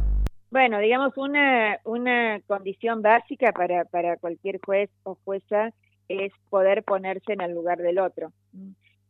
Bueno, 0.50 0.78
digamos, 0.78 1.16
una, 1.16 1.78
una 1.84 2.40
condición 2.46 3.02
básica 3.02 3.52
para, 3.52 3.84
para 3.84 4.16
cualquier 4.16 4.60
juez 4.64 4.90
o 5.04 5.16
jueza 5.24 5.70
es 6.08 6.32
poder 6.48 6.82
ponerse 6.82 7.32
en 7.32 7.40
el 7.40 7.52
lugar 7.52 7.78
del 7.78 7.98
otro. 8.00 8.32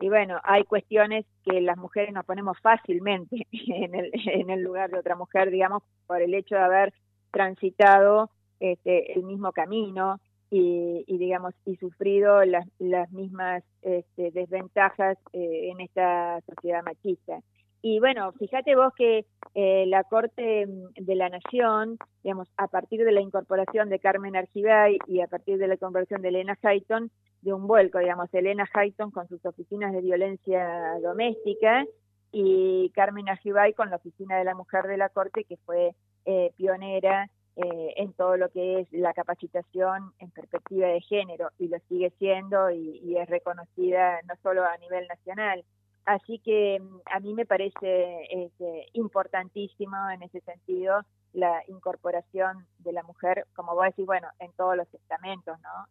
Y 0.01 0.09
bueno, 0.09 0.39
hay 0.43 0.65
cuestiones 0.65 1.27
que 1.45 1.61
las 1.61 1.77
mujeres 1.77 2.13
nos 2.13 2.25
ponemos 2.25 2.59
fácilmente 2.61 3.47
en 3.53 3.95
el, 3.95 4.11
en 4.15 4.51
el 4.51 4.63
lugar 4.63 4.91
de 4.91 4.99
otra 4.99 5.17
mujer, 5.17 5.51
digamos, 5.51 5.83
por 6.07 6.21
el 6.23 6.35
hecho 6.35 6.55
de 6.55 6.63
haber 6.63 6.95
transitado 7.31 8.31
este, 8.61 9.15
el 9.15 9.23
mismo 9.23 9.53
camino, 9.53 10.21
y, 10.51 11.05
digamos 11.07 11.55
y 11.65 11.77
sufrido 11.77 12.45
las, 12.45 12.67
las 12.79 13.11
mismas 13.13 13.63
este, 13.83 14.31
desventajas 14.33 15.17
eh, 15.33 15.71
en 15.71 15.81
esta 15.81 16.41
sociedad 16.43 16.83
machista. 16.85 17.41
Y 17.83 17.99
bueno, 17.99 18.33
fíjate 18.33 18.77
vos 18.77 18.93
que 18.95 19.25
eh, 19.55 19.85
la 19.87 20.05
Corte 20.05 20.67
de 20.67 21.15
la 21.15 21.31
Nación, 21.31 21.97
digamos, 22.23 22.49
a 22.59 22.69
partir 22.69 23.05
de 23.05 23.13
la 23.13 23.23
incorporación 23.23 23.89
de 23.89 23.99
Carmen 23.99 24.37
Argibay 24.37 24.99
y 25.07 25.21
a 25.21 25.29
partir 25.29 25.57
de 25.57 25.69
la 25.69 25.79
conversión 25.79 26.21
de 26.21 26.29
Elena 26.29 26.59
Hayton, 26.63 27.11
de 27.41 27.53
un 27.55 27.67
vuelco, 27.67 27.99
digamos, 27.99 28.29
Elena 28.35 28.69
Hayton 28.75 29.11
con 29.11 29.29
sus 29.29 29.45
oficinas 29.47 29.95
de 29.95 30.03
violencia 30.03 30.99
doméstica 31.03 31.87
y 32.33 32.91
Carmen 32.91 33.29
Ajibay 33.29 33.73
con 33.73 33.89
la 33.91 33.97
Oficina 33.97 34.37
de 34.37 34.45
la 34.45 34.55
Mujer 34.55 34.85
de 34.85 34.97
la 34.97 35.09
Corte, 35.09 35.45
que 35.45 35.57
fue 35.59 35.95
eh, 36.27 36.53
pionera 36.57 37.31
eh, 37.63 37.95
en 37.97 38.13
todo 38.15 38.39
lo 38.39 38.49
que 38.49 38.81
es 38.81 38.93
la 38.93 39.13
capacitación 39.13 40.13
en 40.19 40.31
perspectiva 40.31 40.89
de 40.89 41.01
género 41.03 41.51
y 41.59 41.69
lo 41.69 41.79
sigue 41.89 42.11
siendo 42.19 42.71
y, 42.71 43.17
es 43.19 43.29
reconocida 43.29 44.19
no 44.27 44.35
solo 44.43 44.65
a 44.65 44.79
nivel 44.79 45.07
nacional. 45.09 45.63
Así 46.07 46.39
que 46.39 46.81
mm, 46.81 47.01
a 47.13 47.21
mí 47.21 47.35
me 47.35 47.45
parece 47.45 48.23
este, 48.31 48.87
importantísimo 48.95 49.97
en 50.11 50.23
ese 50.23 50.41
sentido 50.41 51.03
la 51.35 51.63
incorporación 51.69 52.67
de 52.79 52.93
la 52.93 53.03
mujer, 53.03 53.47
como 53.55 53.75
vos 53.75 53.85
decís, 53.85 54.07
bueno, 54.07 54.29
en 54.39 54.53
todos 54.53 54.77
los 54.77 54.93
estamentos, 54.95 55.59
¿no? 55.61 55.87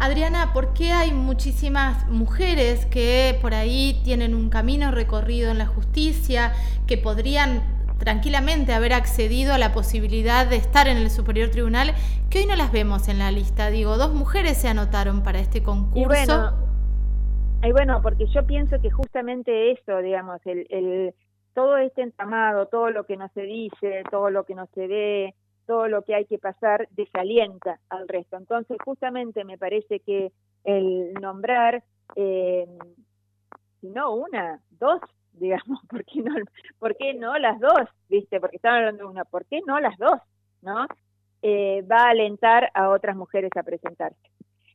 Adriana, 0.00 0.52
¿por 0.54 0.72
qué 0.72 0.92
hay 0.92 1.12
muchísimas 1.12 2.08
mujeres 2.08 2.86
que 2.86 3.38
por 3.42 3.52
ahí 3.54 4.00
tienen 4.04 4.34
un 4.34 4.48
camino 4.48 4.90
recorrido 4.90 5.50
en 5.50 5.58
la 5.58 5.66
justicia, 5.66 6.52
que 6.86 6.96
podrían 6.96 7.83
tranquilamente 8.04 8.72
haber 8.72 8.92
accedido 8.92 9.54
a 9.54 9.58
la 9.58 9.72
posibilidad 9.72 10.46
de 10.46 10.56
estar 10.56 10.86
en 10.86 10.98
el 10.98 11.10
Superior 11.10 11.50
Tribunal, 11.50 11.94
que 12.30 12.40
hoy 12.40 12.46
no 12.46 12.54
las 12.54 12.70
vemos 12.70 13.08
en 13.08 13.18
la 13.18 13.30
lista? 13.30 13.70
Digo, 13.70 13.96
dos 13.96 14.12
mujeres 14.12 14.58
se 14.58 14.68
anotaron 14.68 15.22
para 15.22 15.40
este 15.40 15.62
concurso. 15.62 16.52
Y 17.62 17.72
bueno, 17.72 18.02
porque 18.02 18.26
yo 18.26 18.46
pienso 18.46 18.80
que 18.80 18.90
justamente 18.90 19.72
eso, 19.72 19.98
digamos, 19.98 20.40
el, 20.44 20.66
el 20.68 21.14
todo 21.54 21.78
este 21.78 22.02
entramado, 22.02 22.66
todo 22.66 22.90
lo 22.90 23.04
que 23.04 23.16
no 23.16 23.28
se 23.32 23.42
dice, 23.42 24.02
todo 24.10 24.28
lo 24.28 24.44
que 24.44 24.54
no 24.54 24.66
se 24.74 24.86
ve, 24.86 25.34
todo 25.66 25.88
lo 25.88 26.02
que 26.02 26.14
hay 26.14 26.26
que 26.26 26.38
pasar 26.38 26.88
desalienta 26.90 27.80
al 27.88 28.06
resto. 28.06 28.36
Entonces, 28.36 28.76
justamente 28.84 29.44
me 29.44 29.56
parece 29.56 30.00
que 30.00 30.30
el 30.64 31.14
nombrar, 31.14 31.82
eh, 32.16 32.66
si 33.80 33.88
no 33.88 34.14
una, 34.14 34.60
dos, 34.78 35.00
digamos, 35.34 35.80
¿por 35.88 36.04
qué, 36.04 36.22
no, 36.22 36.34
¿por 36.78 36.96
qué 36.96 37.14
no 37.14 37.36
las 37.38 37.58
dos? 37.60 37.88
¿Viste? 38.08 38.40
Porque 38.40 38.56
estaban 38.56 38.78
hablando 38.78 39.04
de 39.04 39.10
una, 39.10 39.24
¿por 39.24 39.44
qué 39.46 39.60
no 39.66 39.80
las 39.80 39.96
dos? 39.98 40.20
¿No? 40.62 40.86
Eh, 41.42 41.82
va 41.82 42.06
a 42.06 42.10
alentar 42.10 42.70
a 42.74 42.88
otras 42.88 43.16
mujeres 43.16 43.50
a 43.56 43.62
presentarse 43.62 44.30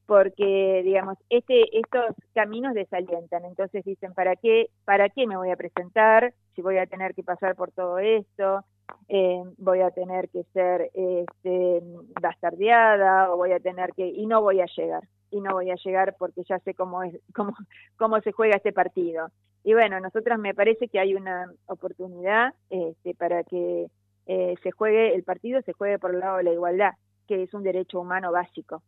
porque 0.10 0.82
digamos 0.84 1.18
este 1.30 1.78
estos 1.78 2.16
caminos 2.34 2.74
desalientan 2.74 3.46
entonces 3.46 3.86
dicen 3.86 4.12
para 4.16 4.36
qué 4.36 4.72
para 4.84 5.08
qué 5.10 5.28
me 5.28 5.38
voy 5.38 5.51
a 5.51 5.56
presentar 5.56 6.34
si 6.56 6.63
voy 6.63 6.80
a 6.80 6.88
tener 6.88 7.13
que 7.13 7.22
pasar 7.22 7.56
por 7.56 7.72
todo 7.72 8.00
esto 8.00 8.66
eh, 9.08 9.44
voy 9.58 9.82
a 9.82 9.92
tener 9.92 10.30
que 10.30 10.44
ser 10.54 10.89
este, 10.96 11.84
bastardeada 12.20 13.32
o 13.32 13.38
voy 13.38 13.51
a 13.51 13.60
tener 13.60 13.92
que 13.94 14.08
y 14.08 14.25
no 14.25 14.42
voy 14.42 14.62
a 14.62 14.66
llegar 14.75 15.04
y 15.31 15.41
no 15.41 15.53
voy 15.53 15.71
a 15.71 15.75
llegar 15.75 16.15
porque 16.17 16.43
ya 16.48 16.59
sé 16.59 16.74
cómo 16.74 17.03
es 17.03 17.15
cómo 17.36 17.53
cómo 17.98 18.19
se 18.21 18.31
juega 18.31 18.55
este 18.55 18.74
partido 18.74 19.29
y 19.63 19.74
bueno 19.74 20.00
nosotras 20.00 20.39
me 20.39 20.53
parece 20.53 20.88
que 20.88 21.00
hay 21.00 21.15
una 21.15 21.51
oportunidad 21.65 22.53
este, 22.69 23.13
para 23.15 23.43
que 23.43 23.88
eh, 24.27 24.55
se 24.63 24.71
juegue 24.71 25.15
el 25.15 25.24
partido 25.24 25.62
se 25.62 25.74
juegue 25.74 26.00
por 26.00 26.13
el 26.13 26.19
lado 26.19 26.38
de 26.38 26.43
la 26.43 26.53
igualdad 26.53 26.93
que 27.27 27.43
es 27.43 27.53
un 27.53 27.63
derecho 27.63 28.00
humano 28.00 28.31
básico 28.31 28.81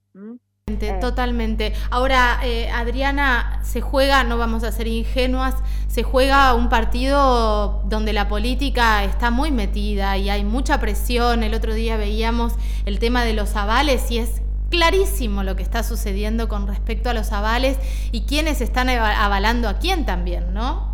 eh. 0.80 0.98
Totalmente. 1.02 1.74
Ahora, 1.90 2.40
eh, 2.44 2.70
Adriana, 2.70 3.60
se 3.64 3.82
juega, 3.82 4.24
no 4.24 4.38
vamos 4.38 4.64
a 4.64 4.72
ser 4.72 4.88
ingenuas, 4.88 5.56
se 5.88 6.04
juega 6.04 6.54
un 6.54 6.70
partido 6.70 7.82
donde 7.86 8.14
la 8.14 8.28
política 8.28 9.04
está 9.04 9.32
muy 9.32 9.52
metida 9.52 10.18
y 10.18 10.30
hay 10.30 10.44
mucha 10.44 10.80
presión. 10.80 11.44
El 11.44 11.54
otro 11.54 11.74
día 11.74 11.98
veíamos 11.98 12.56
el 12.86 13.00
tema 13.00 13.24
de 13.26 13.34
los 13.34 13.56
avales 13.56 14.10
y 14.12 14.20
es 14.20 14.41
clarísimo 14.72 15.44
lo 15.44 15.56
que 15.56 15.62
está 15.62 15.84
sucediendo 15.84 16.48
con 16.50 16.68
respecto 16.68 17.12
a 17.12 17.14
los 17.14 17.32
avales 17.32 17.78
y 18.12 18.26
quiénes 18.26 18.62
están 18.62 18.90
avalando 18.90 19.70
a 19.70 19.78
quién 19.78 20.06
también, 20.08 20.54
¿no? 20.56 20.90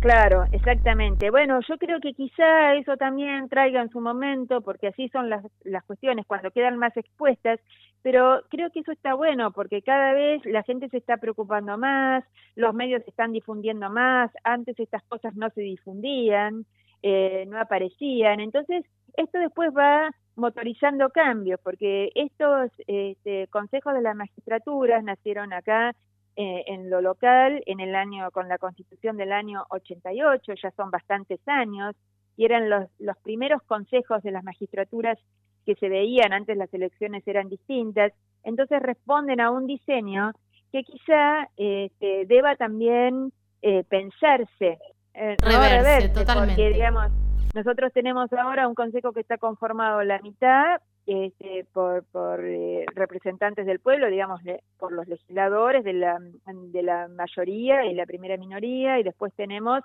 Claro, 0.00 0.44
exactamente. 0.50 1.30
Bueno, 1.30 1.60
yo 1.68 1.76
creo 1.76 2.00
que 2.00 2.14
quizá 2.14 2.74
eso 2.74 2.96
también 2.96 3.50
traiga 3.50 3.82
en 3.82 3.90
su 3.90 4.00
momento, 4.00 4.62
porque 4.62 4.88
así 4.88 5.10
son 5.10 5.28
las, 5.28 5.44
las 5.62 5.84
cuestiones 5.84 6.24
cuando 6.26 6.50
quedan 6.50 6.78
más 6.78 6.96
expuestas, 6.96 7.60
pero 8.00 8.40
creo 8.48 8.70
que 8.70 8.80
eso 8.80 8.92
está 8.92 9.12
bueno 9.12 9.52
porque 9.52 9.82
cada 9.82 10.14
vez 10.14 10.42
la 10.46 10.62
gente 10.62 10.88
se 10.88 10.96
está 10.96 11.18
preocupando 11.18 11.76
más, 11.76 12.24
los 12.56 12.72
medios 12.72 13.02
se 13.04 13.10
están 13.10 13.32
difundiendo 13.32 13.90
más, 13.90 14.30
antes 14.42 14.80
estas 14.80 15.02
cosas 15.02 15.36
no 15.36 15.50
se 15.50 15.60
difundían, 15.60 16.64
eh, 17.02 17.44
no 17.48 17.60
aparecían, 17.60 18.40
entonces 18.40 18.84
esto 19.18 19.38
después 19.38 19.70
va 19.76 20.10
motorizando 20.40 21.10
cambios, 21.10 21.60
porque 21.62 22.10
estos 22.14 22.70
este, 22.86 23.46
consejos 23.48 23.94
de 23.94 24.02
la 24.02 24.14
magistratura 24.14 25.00
nacieron 25.02 25.52
acá 25.52 25.94
eh, 26.36 26.64
en 26.66 26.90
lo 26.90 27.00
local 27.00 27.62
en 27.66 27.80
el 27.80 27.94
año 27.94 28.30
con 28.30 28.48
la 28.48 28.58
constitución 28.58 29.16
del 29.16 29.32
año 29.32 29.64
88, 29.70 30.54
ya 30.62 30.70
son 30.72 30.90
bastantes 30.90 31.40
años, 31.46 31.94
y 32.36 32.44
eran 32.44 32.70
los, 32.70 32.88
los 32.98 33.16
primeros 33.18 33.62
consejos 33.64 34.22
de 34.22 34.30
las 34.30 34.42
magistraturas 34.42 35.18
que 35.66 35.74
se 35.74 35.88
veían 35.88 36.32
antes 36.32 36.56
las 36.56 36.72
elecciones 36.72 37.26
eran 37.28 37.48
distintas, 37.48 38.12
entonces 38.42 38.80
responden 38.80 39.40
a 39.40 39.50
un 39.50 39.66
diseño 39.66 40.32
que 40.72 40.82
quizá 40.84 41.48
este, 41.56 42.26
deba 42.26 42.56
también 42.56 43.32
eh, 43.62 43.84
pensarse, 43.88 44.78
eh, 45.14 45.36
reverse, 45.42 46.08
totalmente. 46.10 46.54
porque 46.54 46.72
digamos, 46.72 47.12
nosotros 47.54 47.92
tenemos 47.92 48.32
ahora 48.32 48.68
un 48.68 48.74
consejo 48.74 49.12
que 49.12 49.20
está 49.20 49.38
conformado 49.38 50.02
la 50.02 50.20
mitad 50.20 50.80
este, 51.06 51.66
por, 51.72 52.04
eh, 52.44 52.84
representantes 52.94 53.66
del 53.66 53.80
pueblo, 53.80 54.08
digamos, 54.08 54.40
por 54.78 54.92
los 54.92 55.08
legisladores 55.08 55.82
de 55.82 55.94
la, 55.94 56.18
de 56.46 56.82
la 56.82 57.08
mayoría 57.08 57.84
y 57.86 57.94
la 57.94 58.06
primera 58.06 58.36
minoría, 58.36 59.00
y 59.00 59.02
después 59.02 59.32
tenemos, 59.34 59.82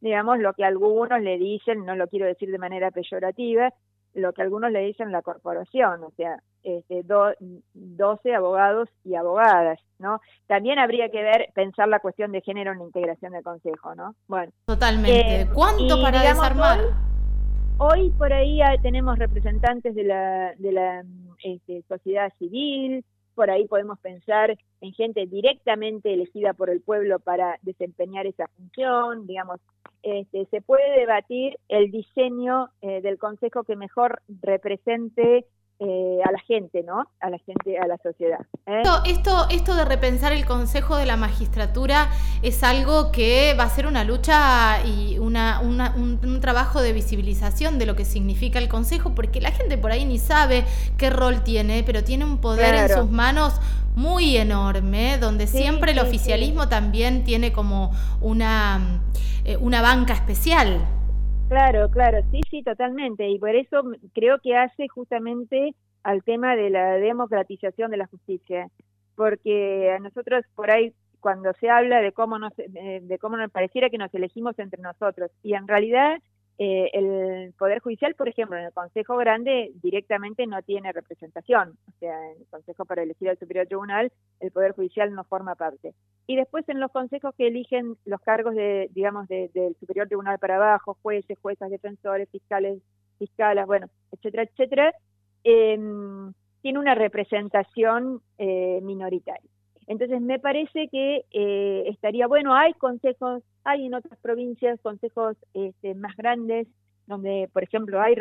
digamos, 0.00 0.38
lo 0.40 0.52
que 0.54 0.64
algunos 0.64 1.20
le 1.20 1.38
dicen, 1.38 1.84
no 1.84 1.94
lo 1.94 2.08
quiero 2.08 2.26
decir 2.26 2.50
de 2.50 2.58
manera 2.58 2.90
peyorativa, 2.90 3.72
lo 4.14 4.32
que 4.32 4.42
algunos 4.42 4.72
le 4.72 4.80
dicen 4.80 5.12
la 5.12 5.22
corporación, 5.22 6.02
o 6.02 6.10
sea, 6.12 6.40
este, 6.64 7.04
12 7.74 8.34
abogados 8.34 8.88
y 9.04 9.14
abogadas, 9.14 9.78
¿no? 9.98 10.20
También 10.46 10.78
habría 10.78 11.10
que 11.10 11.22
ver, 11.22 11.50
pensar 11.54 11.88
la 11.88 12.00
cuestión 12.00 12.32
de 12.32 12.40
género 12.40 12.72
en 12.72 12.78
la 12.78 12.84
integración 12.84 13.32
del 13.32 13.44
Consejo, 13.44 13.94
¿no? 13.94 14.14
Bueno. 14.26 14.50
Totalmente. 14.66 15.42
Eh, 15.42 15.48
¿Cuánto 15.52 16.00
para 16.02 16.22
desarmar? 16.22 16.80
Hoy, 17.78 18.10
por 18.16 18.32
ahí 18.32 18.60
tenemos 18.82 19.18
representantes 19.18 19.94
de 19.94 20.04
la, 20.04 20.54
de 20.56 20.72
la 20.72 21.04
este, 21.42 21.82
sociedad 21.88 22.32
civil, 22.38 23.04
por 23.34 23.50
ahí 23.50 23.66
podemos 23.66 23.98
pensar 23.98 24.56
en 24.80 24.92
gente 24.92 25.26
directamente 25.26 26.14
elegida 26.14 26.52
por 26.52 26.70
el 26.70 26.80
pueblo 26.80 27.18
para 27.18 27.58
desempeñar 27.62 28.26
esa 28.26 28.46
función, 28.56 29.26
digamos, 29.26 29.60
este, 30.02 30.46
se 30.50 30.60
puede 30.60 30.98
debatir 31.00 31.58
el 31.68 31.90
diseño 31.90 32.68
eh, 32.82 33.00
del 33.00 33.18
consejo 33.18 33.64
que 33.64 33.74
mejor 33.74 34.22
represente 34.42 35.46
eh, 35.80 36.20
a 36.24 36.30
la 36.30 36.38
gente, 36.46 36.84
¿no? 36.84 37.08
A 37.20 37.30
la 37.30 37.38
gente, 37.38 37.76
a 37.78 37.86
la 37.88 37.98
sociedad. 37.98 38.38
¿eh? 38.66 38.82
Esto, 39.06 39.48
esto, 39.50 39.74
de 39.74 39.84
repensar 39.84 40.32
el 40.32 40.46
Consejo 40.46 40.96
de 40.96 41.04
la 41.04 41.16
Magistratura 41.16 42.10
es 42.42 42.62
algo 42.62 43.10
que 43.10 43.54
va 43.58 43.64
a 43.64 43.68
ser 43.68 43.88
una 43.88 44.04
lucha 44.04 44.84
y 44.86 45.18
una, 45.18 45.60
un, 45.60 46.40
trabajo 46.40 46.80
de 46.80 46.92
visibilización 46.92 47.78
de 47.80 47.86
lo 47.86 47.96
que 47.96 48.04
significa 48.04 48.60
el 48.60 48.68
Consejo, 48.68 49.16
porque 49.16 49.40
la 49.40 49.50
gente 49.50 49.76
por 49.76 49.90
ahí 49.90 50.04
ni 50.04 50.18
sabe 50.18 50.64
qué 50.96 51.10
rol 51.10 51.42
tiene, 51.42 51.82
pero 51.82 52.04
tiene 52.04 52.24
un 52.24 52.38
poder 52.38 52.74
en 52.76 52.88
sus 52.88 53.10
manos 53.10 53.60
muy 53.96 54.36
enorme, 54.36 55.18
donde 55.18 55.48
siempre 55.48 55.90
el 55.90 55.98
oficialismo 55.98 56.68
también 56.68 57.24
tiene 57.24 57.52
como 57.52 57.92
una, 58.20 59.00
eh, 59.44 59.56
una 59.56 59.82
banca 59.82 60.14
especial. 60.14 60.86
Claro, 61.48 61.90
claro, 61.90 62.18
sí, 62.30 62.40
sí, 62.50 62.62
totalmente. 62.62 63.28
Y 63.28 63.38
por 63.38 63.50
eso 63.54 63.82
creo 64.14 64.38
que 64.42 64.56
hace 64.56 64.88
justamente 64.88 65.74
al 66.02 66.22
tema 66.24 66.56
de 66.56 66.70
la 66.70 66.94
democratización 66.96 67.90
de 67.90 67.98
la 67.98 68.06
justicia, 68.06 68.68
porque 69.14 69.90
a 69.92 69.98
nosotros 69.98 70.44
por 70.54 70.70
ahí 70.70 70.94
cuando 71.20 71.52
se 71.60 71.68
habla 71.70 72.00
de 72.00 72.12
cómo 72.12 72.38
nos, 72.38 72.52
eh, 72.58 73.00
de 73.02 73.18
cómo 73.18 73.36
nos 73.36 73.50
pareciera 73.50 73.90
que 73.90 73.98
nos 73.98 74.12
elegimos 74.14 74.58
entre 74.58 74.82
nosotros 74.82 75.30
y 75.42 75.54
en 75.54 75.68
realidad 75.68 76.18
eh, 76.58 76.90
el 76.92 77.52
Poder 77.58 77.80
Judicial, 77.80 78.14
por 78.14 78.28
ejemplo, 78.28 78.56
en 78.56 78.66
el 78.66 78.72
Consejo 78.72 79.16
Grande 79.16 79.72
directamente 79.82 80.46
no 80.46 80.62
tiene 80.62 80.92
representación, 80.92 81.76
o 81.88 81.98
sea, 81.98 82.30
en 82.30 82.40
el 82.42 82.46
Consejo 82.48 82.84
para 82.84 83.02
elegir 83.02 83.28
al 83.28 83.38
Superior 83.38 83.66
Tribunal, 83.66 84.12
el 84.40 84.52
Poder 84.52 84.72
Judicial 84.72 85.12
no 85.12 85.24
forma 85.24 85.56
parte. 85.56 85.94
Y 86.26 86.36
después 86.36 86.68
en 86.68 86.78
los 86.78 86.92
consejos 86.92 87.34
que 87.36 87.48
eligen 87.48 87.96
los 88.04 88.20
cargos 88.20 88.54
de, 88.54 88.88
digamos, 88.94 89.26
del 89.28 89.76
Superior 89.80 90.06
Tribunal 90.06 90.38
para 90.38 90.56
abajo, 90.56 90.96
jueces, 91.02 91.38
juezas, 91.40 91.70
defensores, 91.70 92.28
fiscales, 92.30 92.80
fiscalas, 93.18 93.66
bueno, 93.66 93.88
etcétera, 94.12 94.44
etcétera, 94.44 94.94
em, 95.42 96.32
tiene 96.62 96.78
una 96.78 96.94
representación 96.94 98.22
eh, 98.38 98.80
minoritaria. 98.82 99.50
Entonces 99.86 100.20
me 100.20 100.38
parece 100.38 100.88
que 100.88 101.24
eh, 101.30 101.84
estaría 101.88 102.26
bueno, 102.26 102.54
hay 102.54 102.72
consejos, 102.74 103.42
hay 103.64 103.86
en 103.86 103.94
otras 103.94 104.18
provincias 104.20 104.80
consejos 104.80 105.36
este, 105.52 105.94
más 105.94 106.16
grandes, 106.16 106.68
donde 107.06 107.50
por 107.52 107.62
ejemplo 107.62 108.00
hay 108.00 108.14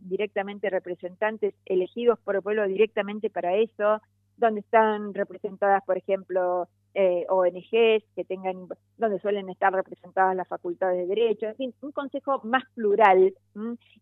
directamente 0.00 0.70
representantes 0.70 1.54
elegidos 1.66 2.18
por 2.20 2.36
el 2.36 2.42
pueblo 2.42 2.66
directamente 2.66 3.28
para 3.28 3.54
eso, 3.56 4.00
donde 4.36 4.60
están 4.60 5.12
representadas, 5.12 5.84
por 5.84 5.98
ejemplo, 5.98 6.66
eh, 6.94 7.24
ONGs, 7.28 8.04
que 8.16 8.24
tengan, 8.26 8.66
donde 8.96 9.20
suelen 9.20 9.48
estar 9.50 9.72
representadas 9.72 10.34
las 10.34 10.48
facultades 10.48 11.06
de 11.06 11.14
derecho, 11.14 11.46
en 11.46 11.56
fin, 11.56 11.74
un 11.82 11.92
consejo 11.92 12.40
más 12.42 12.64
plural 12.74 13.32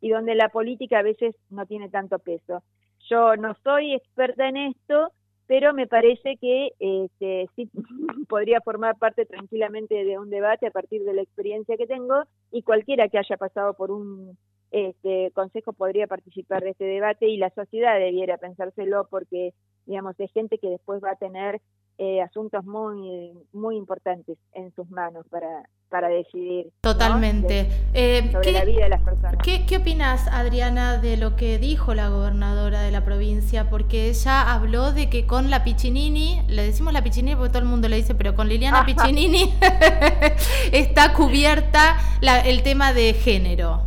y 0.00 0.08
donde 0.08 0.34
la 0.34 0.48
política 0.48 1.00
a 1.00 1.02
veces 1.02 1.34
no 1.50 1.66
tiene 1.66 1.90
tanto 1.90 2.18
peso. 2.18 2.62
Yo 3.10 3.36
no 3.36 3.54
soy 3.62 3.94
experta 3.94 4.48
en 4.48 4.56
esto, 4.56 5.12
pero 5.48 5.72
me 5.72 5.86
parece 5.86 6.36
que 6.36 6.74
este, 6.78 7.48
sí 7.56 7.68
podría 8.28 8.60
formar 8.60 8.96
parte 8.98 9.26
tranquilamente 9.26 10.04
de 10.04 10.18
un 10.18 10.30
debate 10.30 10.66
a 10.68 10.70
partir 10.70 11.02
de 11.02 11.14
la 11.14 11.22
experiencia 11.22 11.76
que 11.76 11.86
tengo 11.86 12.22
y 12.52 12.62
cualquiera 12.62 13.08
que 13.08 13.18
haya 13.18 13.36
pasado 13.36 13.74
por 13.74 13.90
un 13.90 14.38
este 14.70 15.30
consejo 15.32 15.72
podría 15.72 16.06
participar 16.06 16.62
de 16.62 16.70
este 16.70 16.84
debate 16.84 17.26
y 17.26 17.38
la 17.38 17.48
sociedad 17.50 17.98
debiera 17.98 18.36
pensárselo 18.36 19.08
porque 19.10 19.54
digamos 19.86 20.14
es 20.20 20.30
gente 20.32 20.58
que 20.58 20.68
después 20.68 21.02
va 21.02 21.12
a 21.12 21.16
tener 21.16 21.62
eh, 21.98 22.20
asuntos 22.22 22.64
muy 22.64 23.32
muy 23.52 23.76
importantes 23.76 24.38
en 24.52 24.72
sus 24.74 24.88
manos 24.88 25.26
para, 25.30 25.68
para 25.88 26.08
decidir. 26.08 26.70
Totalmente. 26.80 27.66
Eh, 27.92 28.30
sobre 28.30 28.52
la 28.52 28.64
vida 28.64 28.84
de 28.84 28.88
las 28.88 29.02
personas. 29.02 29.36
¿qué, 29.42 29.66
¿Qué 29.66 29.78
opinas, 29.78 30.28
Adriana, 30.28 30.98
de 30.98 31.16
lo 31.16 31.34
que 31.34 31.58
dijo 31.58 31.94
la 31.94 32.08
gobernadora 32.08 32.82
de 32.82 32.92
la 32.92 33.04
provincia? 33.04 33.68
Porque 33.68 34.08
ella 34.08 34.54
habló 34.54 34.92
de 34.92 35.10
que 35.10 35.26
con 35.26 35.50
la 35.50 35.64
Piccinini, 35.64 36.40
le 36.48 36.62
decimos 36.62 36.92
la 36.92 37.02
Piccinini 37.02 37.34
porque 37.34 37.50
todo 37.50 37.62
el 37.62 37.68
mundo 37.68 37.88
le 37.88 37.96
dice, 37.96 38.14
pero 38.14 38.36
con 38.36 38.48
Liliana 38.48 38.84
Piccinini 38.86 39.52
está 40.72 41.14
cubierta 41.14 41.96
el 42.46 42.62
tema 42.62 42.92
de 42.92 43.12
género. 43.14 43.82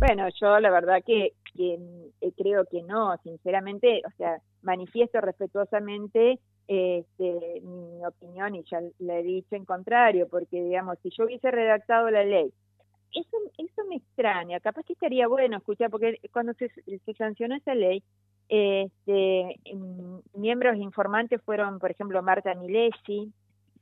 Bueno, 0.00 0.26
yo 0.40 0.58
la 0.58 0.70
verdad 0.70 1.02
que, 1.06 1.34
que 1.54 1.78
eh, 2.20 2.32
creo 2.36 2.64
que 2.64 2.82
no, 2.82 3.16
sinceramente, 3.22 4.02
o 4.06 4.10
sea, 4.16 4.40
manifiesto 4.62 5.20
respetuosamente 5.20 6.40
este, 6.72 7.60
mi 7.62 8.06
opinión 8.06 8.54
y 8.54 8.62
ya 8.62 8.80
le 9.00 9.18
he 9.18 9.22
dicho 9.24 9.56
en 9.56 9.64
contrario, 9.64 10.28
porque 10.28 10.62
digamos, 10.62 11.00
si 11.02 11.10
yo 11.10 11.24
hubiese 11.24 11.50
redactado 11.50 12.08
la 12.10 12.22
ley, 12.22 12.52
eso, 13.12 13.36
eso 13.58 13.84
me 13.88 13.96
extraña, 13.96 14.60
capaz 14.60 14.84
que 14.84 14.92
estaría 14.92 15.26
bueno 15.26 15.56
escuchar, 15.56 15.90
porque 15.90 16.20
cuando 16.32 16.54
se, 16.54 16.70
sancionó 17.18 17.56
esa 17.56 17.74
ley, 17.74 18.04
este, 18.48 19.58
miembros 20.34 20.76
informantes 20.76 21.42
fueron, 21.42 21.80
por 21.80 21.90
ejemplo, 21.90 22.22
Marta 22.22 22.54
Milesi, 22.54 23.32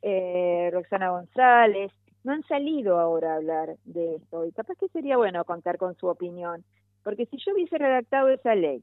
eh, 0.01 0.71
Roxana 0.73 1.11
González, 1.11 1.91
no 2.23 2.31
han 2.33 2.43
salido 2.47 2.99
ahora 2.99 3.33
a 3.33 3.35
hablar 3.35 3.75
de 3.85 4.15
esto, 4.15 4.47
y 4.47 4.51
capaz 4.51 4.73
que 4.79 4.87
sería 4.87 5.15
bueno 5.15 5.45
contar 5.45 5.77
con 5.77 5.95
su 5.95 6.07
opinión, 6.07 6.65
porque 7.03 7.27
si 7.27 7.37
yo 7.37 7.53
hubiese 7.53 7.77
redactado 7.77 8.29
esa 8.29 8.55
ley, 8.55 8.81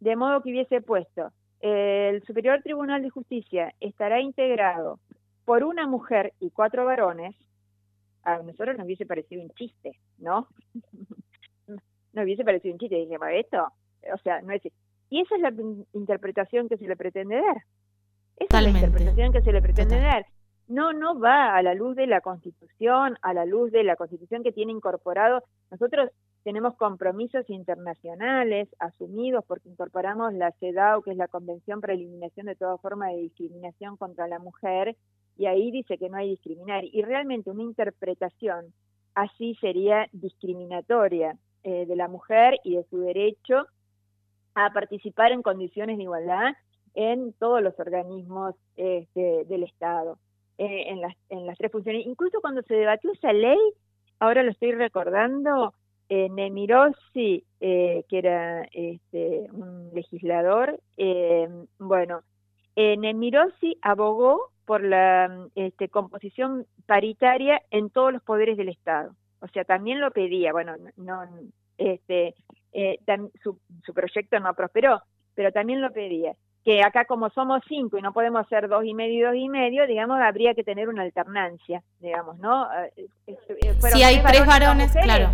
de 0.00 0.16
modo 0.16 0.42
que 0.42 0.50
hubiese 0.50 0.80
puesto 0.80 1.30
el 1.60 2.22
Superior 2.24 2.62
Tribunal 2.62 3.02
de 3.02 3.10
Justicia 3.10 3.72
estará 3.80 4.20
integrado 4.20 5.00
por 5.44 5.64
una 5.64 5.86
mujer 5.86 6.32
y 6.40 6.50
cuatro 6.50 6.84
varones, 6.84 7.34
a 8.24 8.38
nosotros 8.38 8.76
nos 8.76 8.86
hubiese 8.86 9.06
parecido 9.06 9.42
un 9.42 9.50
chiste, 9.50 9.92
¿no? 10.18 10.48
nos 11.66 12.24
hubiese 12.24 12.44
parecido 12.44 12.74
un 12.74 12.80
chiste. 12.80 12.98
Y 12.98 13.06
dije, 13.06 13.18
esto, 13.38 13.68
o 14.12 14.18
sea, 14.18 14.42
no 14.42 14.52
es... 14.52 14.62
Y 15.08 15.20
esa 15.20 15.36
es 15.36 15.42
la 15.42 15.52
interpretación 15.92 16.68
que 16.68 16.76
se 16.76 16.88
le 16.88 16.96
pretende 16.96 17.36
dar. 17.36 17.62
Esa 18.36 18.58
es 18.58 18.64
la 18.64 18.70
interpretación 18.70 19.32
que 19.32 19.40
se 19.42 19.52
le 19.52 19.62
pretende 19.62 20.00
dar. 20.00 20.26
No, 20.66 20.92
no 20.92 21.18
va 21.18 21.56
a 21.56 21.62
la 21.62 21.74
luz 21.74 21.94
de 21.94 22.08
la 22.08 22.20
Constitución, 22.20 23.16
a 23.22 23.32
la 23.32 23.44
luz 23.46 23.70
de 23.70 23.84
la 23.84 23.94
Constitución 23.94 24.42
que 24.42 24.50
tiene 24.50 24.72
incorporado. 24.72 25.44
Nosotros 25.70 26.10
tenemos 26.46 26.76
compromisos 26.76 27.50
internacionales 27.50 28.68
asumidos 28.78 29.44
porque 29.48 29.68
incorporamos 29.68 30.32
la 30.32 30.52
CEDAW, 30.52 31.02
que 31.02 31.10
es 31.10 31.16
la 31.16 31.26
Convención 31.26 31.80
para 31.80 31.94
Eliminación 31.94 32.46
de 32.46 32.54
toda 32.54 32.78
forma 32.78 33.08
de 33.08 33.16
discriminación 33.16 33.96
contra 33.96 34.28
la 34.28 34.38
mujer, 34.38 34.96
y 35.36 35.46
ahí 35.46 35.72
dice 35.72 35.98
que 35.98 36.08
no 36.08 36.18
hay 36.18 36.30
discriminar. 36.30 36.84
Y 36.84 37.02
realmente 37.02 37.50
una 37.50 37.64
interpretación 37.64 38.72
así 39.16 39.56
sería 39.60 40.06
discriminatoria 40.12 41.36
eh, 41.64 41.84
de 41.84 41.96
la 41.96 42.06
mujer 42.06 42.60
y 42.62 42.76
de 42.76 42.84
su 42.90 43.00
derecho 43.00 43.66
a 44.54 44.72
participar 44.72 45.32
en 45.32 45.42
condiciones 45.42 45.96
de 45.96 46.04
igualdad 46.04 46.52
en 46.94 47.32
todos 47.32 47.60
los 47.60 47.76
organismos 47.80 48.54
este, 48.76 49.46
del 49.46 49.64
Estado, 49.64 50.16
eh, 50.58 50.90
en, 50.90 51.00
las, 51.00 51.16
en 51.28 51.44
las 51.44 51.58
tres 51.58 51.72
funciones. 51.72 52.06
Incluso 52.06 52.40
cuando 52.40 52.62
se 52.62 52.74
debatió 52.74 53.10
esa 53.10 53.32
ley, 53.32 53.58
ahora 54.20 54.44
lo 54.44 54.52
estoy 54.52 54.70
recordando, 54.70 55.74
eh, 56.08 56.28
Nemirosi, 56.30 57.44
eh, 57.60 58.04
que 58.08 58.18
era 58.18 58.62
este, 58.72 59.48
un 59.52 59.90
legislador, 59.92 60.80
eh, 60.96 61.48
bueno, 61.78 62.22
eh, 62.76 62.96
Nemirosi 62.96 63.78
abogó 63.82 64.50
por 64.64 64.82
la 64.82 65.48
este, 65.54 65.88
composición 65.88 66.66
paritaria 66.86 67.62
en 67.70 67.90
todos 67.90 68.12
los 68.12 68.22
poderes 68.22 68.56
del 68.56 68.68
Estado. 68.68 69.14
O 69.40 69.48
sea, 69.48 69.64
también 69.64 70.00
lo 70.00 70.10
pedía, 70.10 70.52
bueno, 70.52 70.74
no, 70.96 71.22
este, 71.78 72.34
eh, 72.72 72.98
su, 73.42 73.58
su 73.84 73.94
proyecto 73.94 74.38
no 74.40 74.54
prosperó, 74.54 75.00
pero 75.34 75.52
también 75.52 75.80
lo 75.80 75.92
pedía 75.92 76.34
que 76.64 76.82
acá 76.82 77.04
como 77.04 77.30
somos 77.30 77.62
cinco 77.68 77.96
y 77.96 78.02
no 78.02 78.12
podemos 78.12 78.44
ser 78.48 78.66
dos 78.68 78.84
y 78.84 78.92
medio 78.92 79.18
y 79.18 79.22
dos 79.22 79.36
y 79.36 79.48
medio, 79.48 79.86
digamos, 79.86 80.18
habría 80.20 80.52
que 80.52 80.64
tener 80.64 80.88
una 80.88 81.02
alternancia, 81.02 81.80
digamos, 82.00 82.40
¿no? 82.40 82.66
si 83.92 84.02
hay 84.02 84.20
tres 84.20 84.44
varones, 84.44 84.90
claro 85.00 85.28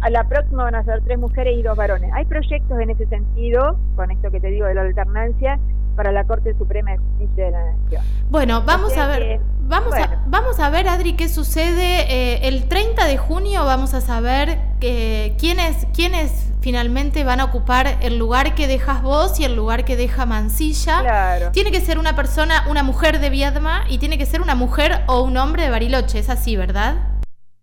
a 0.00 0.10
la 0.10 0.24
próxima 0.24 0.64
van 0.64 0.74
a 0.74 0.84
ser 0.84 1.02
tres 1.04 1.18
mujeres 1.18 1.58
y 1.58 1.62
dos 1.62 1.76
varones. 1.76 2.10
Hay 2.14 2.24
proyectos 2.24 2.78
en 2.80 2.90
ese 2.90 3.06
sentido, 3.06 3.78
con 3.96 4.10
esto 4.10 4.30
que 4.30 4.40
te 4.40 4.48
digo 4.48 4.66
de 4.66 4.74
la 4.74 4.82
alternancia, 4.82 5.58
para 5.96 6.12
la 6.12 6.22
Corte 6.24 6.54
Suprema 6.56 6.92
de 6.92 6.98
Justicia 6.98 7.46
de 7.46 7.50
la 7.50 7.72
Nación. 7.72 8.02
Bueno, 8.30 8.62
vamos 8.62 8.96
a 8.96 9.08
ver, 9.08 9.40
vamos, 9.62 9.92
a, 9.94 10.22
vamos 10.28 10.60
a 10.60 10.70
ver, 10.70 10.86
Adri, 10.86 11.14
qué 11.14 11.28
sucede. 11.28 12.02
Eh, 12.08 12.46
el 12.46 12.68
30 12.68 13.04
de 13.06 13.16
junio 13.18 13.64
vamos 13.64 13.94
a 13.94 14.00
saber 14.00 14.60
que, 14.78 15.34
quiénes, 15.40 15.88
quiénes 15.92 16.52
finalmente 16.60 17.24
van 17.24 17.40
a 17.40 17.46
ocupar 17.46 17.98
el 18.00 18.16
lugar 18.16 18.54
que 18.54 18.68
dejas 18.68 19.02
vos 19.02 19.40
y 19.40 19.44
el 19.44 19.56
lugar 19.56 19.84
que 19.84 19.96
deja 19.96 20.24
Mancilla. 20.24 21.00
Claro. 21.00 21.50
Tiene 21.50 21.72
que 21.72 21.80
ser 21.80 21.98
una 21.98 22.14
persona, 22.14 22.64
una 22.70 22.84
mujer 22.84 23.18
de 23.18 23.30
Viedma 23.30 23.82
y 23.88 23.98
tiene 23.98 24.18
que 24.18 24.26
ser 24.26 24.40
una 24.40 24.54
mujer 24.54 25.02
o 25.08 25.22
un 25.22 25.36
hombre 25.36 25.64
de 25.64 25.70
Bariloche, 25.70 26.20
es 26.20 26.30
así, 26.30 26.56
¿verdad? 26.56 27.17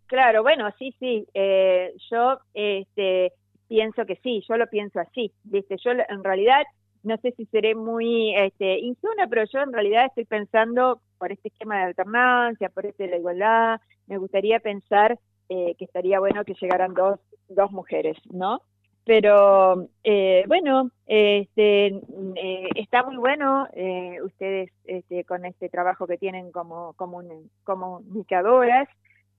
Claro, 0.07 0.43
bueno, 0.43 0.69
sí, 0.77 0.95
sí. 0.99 1.27
Eh, 1.33 1.93
yo 2.11 2.39
este, 2.53 3.33
pienso 3.67 4.05
que 4.05 4.15
sí, 4.17 4.43
yo 4.47 4.57
lo 4.57 4.67
pienso 4.67 4.99
así. 4.99 5.31
¿viste? 5.43 5.77
Yo 5.83 5.91
en 5.91 6.23
realidad 6.23 6.63
no 7.03 7.17
sé 7.17 7.31
si 7.37 7.45
seré 7.45 7.75
muy 7.75 8.35
este, 8.35 8.79
insona, 8.79 9.27
pero 9.29 9.43
yo 9.51 9.59
en 9.61 9.73
realidad 9.73 10.05
estoy 10.07 10.25
pensando 10.25 11.01
por 11.17 11.31
este 11.31 11.49
esquema 11.49 11.77
de 11.77 11.83
alternancia, 11.83 12.69
por 12.69 12.85
este 12.85 13.03
de 13.03 13.09
la 13.11 13.17
igualdad, 13.17 13.79
me 14.07 14.17
gustaría 14.17 14.59
pensar 14.59 15.17
eh, 15.49 15.75
que 15.77 15.85
estaría 15.85 16.19
bueno 16.19 16.43
que 16.43 16.55
llegaran 16.59 16.93
dos, 16.93 17.19
dos 17.47 17.71
mujeres, 17.71 18.17
¿no? 18.31 18.61
Pero 19.05 19.87
eh, 20.03 20.43
bueno, 20.47 20.89
este, 21.05 21.87
eh, 21.87 22.69
está 22.75 23.03
muy 23.03 23.17
bueno 23.17 23.67
eh, 23.73 24.17
ustedes 24.23 24.71
este, 24.85 25.23
con 25.25 25.45
este 25.45 25.69
trabajo 25.69 26.07
que 26.07 26.17
tienen 26.17 26.51
como, 26.51 26.93
como 26.93 27.21
comunicadoras. 27.63 28.89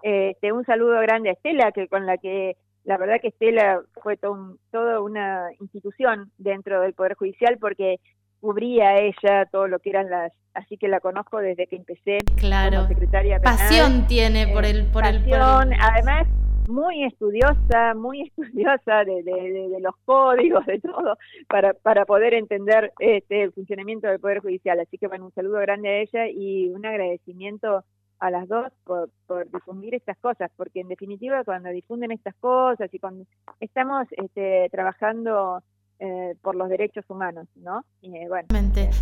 Este, 0.03 0.53
un 0.53 0.65
saludo 0.65 1.01
grande 1.01 1.31
a 1.31 1.33
Estela, 1.33 1.73
que 1.73 1.89
con 1.89 2.07
la 2.07 2.19
que 2.19 2.57
la 2.85 2.99
verdad 2.99 3.21
que 3.21 3.29
Estela 3.29 3.83
fue 4.03 4.17
toda 4.17 5.01
una 5.01 5.49
institución 5.61 6.31
dentro 6.39 6.81
del 6.81 6.95
Poder 6.95 7.15
Judicial 7.15 7.59
porque 7.61 7.99
cubría 8.41 8.97
ella 8.97 9.47
todo 9.51 9.67
lo 9.67 9.79
que 9.81 9.91
eran 9.91 10.09
las, 10.09 10.33
así 10.55 10.77
que 10.77 10.87
la 10.87 11.01
conozco 11.01 11.39
desde 11.39 11.67
que 11.67 11.77
empecé 11.77 12.19
claro. 12.37 12.77
como 12.77 12.89
secretaria 12.89 13.41
penal. 13.41 13.57
Pasión 13.57 14.07
tiene 14.07 14.47
por 14.49 14.65
el 14.65 14.87
por 14.87 15.05
el, 15.05 15.25
por 15.25 15.39
además 15.39 16.29
muy 16.69 17.05
estudiosa, 17.05 17.95
muy 17.95 18.23
estudiosa 18.37 19.05
de, 19.05 19.23
de, 19.23 19.69
de, 19.69 19.81
los 19.81 19.95
códigos, 20.05 20.65
de 20.67 20.81
todo, 20.81 21.17
para, 21.49 21.75
para 21.75 22.05
poder 22.05 22.35
entender 22.35 22.93
este, 22.99 23.43
el 23.43 23.53
funcionamiento 23.53 24.09
del 24.09 24.21
Poder 24.21 24.41
Judicial. 24.41 24.79
Así 24.81 24.99
que 24.99 25.09
bueno, 25.09 25.27
un 25.27 25.35
saludo 25.35 25.59
grande 25.61 25.89
a 25.89 25.99
ella 26.01 26.29
y 26.29 26.69
un 26.69 26.85
agradecimiento 26.85 27.85
a 28.19 28.31
las 28.31 28.49
dos 28.49 28.73
por, 28.85 29.11
por 29.27 29.51
difundir 29.51 29.95
estas 29.95 30.17
cosas, 30.19 30.51
porque 30.57 30.81
en 30.81 30.89
definitiva 30.89 31.45
cuando 31.45 31.69
difunden 31.71 32.13
estas 32.13 32.35
cosas 32.37 32.93
y 32.93 32.99
cuando 32.99 33.25
estamos 33.61 34.07
este, 34.13 34.69
trabajando 34.71 35.63
eh, 35.99 36.35
por 36.43 36.55
los 36.55 36.69
derechos 36.69 37.05
humanos, 37.09 37.47
¿no? 37.57 37.85
Eh, 38.03 38.27
bueno. 38.29 38.47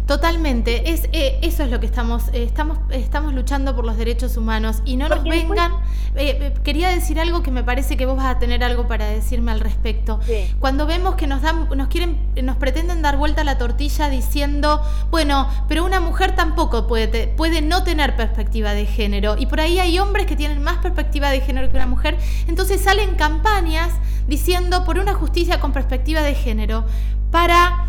Totalmente, 0.07 0.91
es, 0.91 1.09
eh, 1.13 1.39
eso 1.43 1.65
es 1.65 1.71
lo 1.71 1.81
que 1.81 1.87
estamos, 1.87 2.29
eh, 2.29 2.45
estamos, 2.45 2.79
estamos 2.91 3.35
luchando 3.35 3.75
por 3.75 3.85
los 3.85 3.97
derechos 3.97 4.37
humanos 4.37 4.83
y 4.85 4.97
no 4.97 5.09
nos 5.09 5.25
vengan, 5.25 5.73
eh, 6.15 6.55
quería 6.63 6.89
decir 6.91 7.19
algo 7.19 7.43
que 7.43 7.51
me 7.51 7.65
parece 7.65 7.97
que 7.97 8.07
vos 8.07 8.17
vas 8.17 8.27
a 8.27 8.39
tener 8.39 8.63
algo 8.63 8.87
para 8.87 9.07
decirme 9.07 9.51
al 9.51 9.61
respecto. 9.61 10.21
Sí. 10.23 10.49
Cuando 10.61 10.87
vemos 10.87 11.17
que 11.17 11.27
nos 11.27 11.43
dan, 11.43 11.69
nos 11.77 11.89
quieren, 11.89 12.17
nos 12.43 12.57
pretenden 12.57 13.03
dar 13.03 13.17
vuelta 13.17 13.41
a 13.41 13.45
la 13.45 13.59
tortilla 13.59 14.09
diciendo, 14.09 14.81
bueno, 15.11 15.49
pero 15.69 15.85
una 15.85 16.01
mujer 16.01 16.35
tampoco 16.37 16.87
puede, 16.87 17.29
puede 17.29 17.61
no 17.61 17.83
tener 17.83 18.17
perspectiva 18.17 18.73
de 18.73 18.87
género 18.87 19.37
y 19.39 19.47
por 19.47 19.61
ahí 19.61 19.79
hay 19.81 19.99
hombres 19.99 20.27
que 20.27 20.37
tienen 20.37 20.63
más 20.63 20.79
perspectiva 20.79 21.31
de 21.31 21.41
género 21.41 21.69
que 21.71 21.77
una 21.77 21.87
mujer, 21.87 22.19
entonces 22.47 22.81
salen 22.81 23.17
campañas 23.17 23.93
diciendo 24.27 24.85
por 24.85 24.99
una 24.99 25.15
justicia 25.15 25.61
con 25.61 25.73
perspectiva 25.73 26.23
de 26.23 26.35
género 26.35 26.84
para 27.31 27.85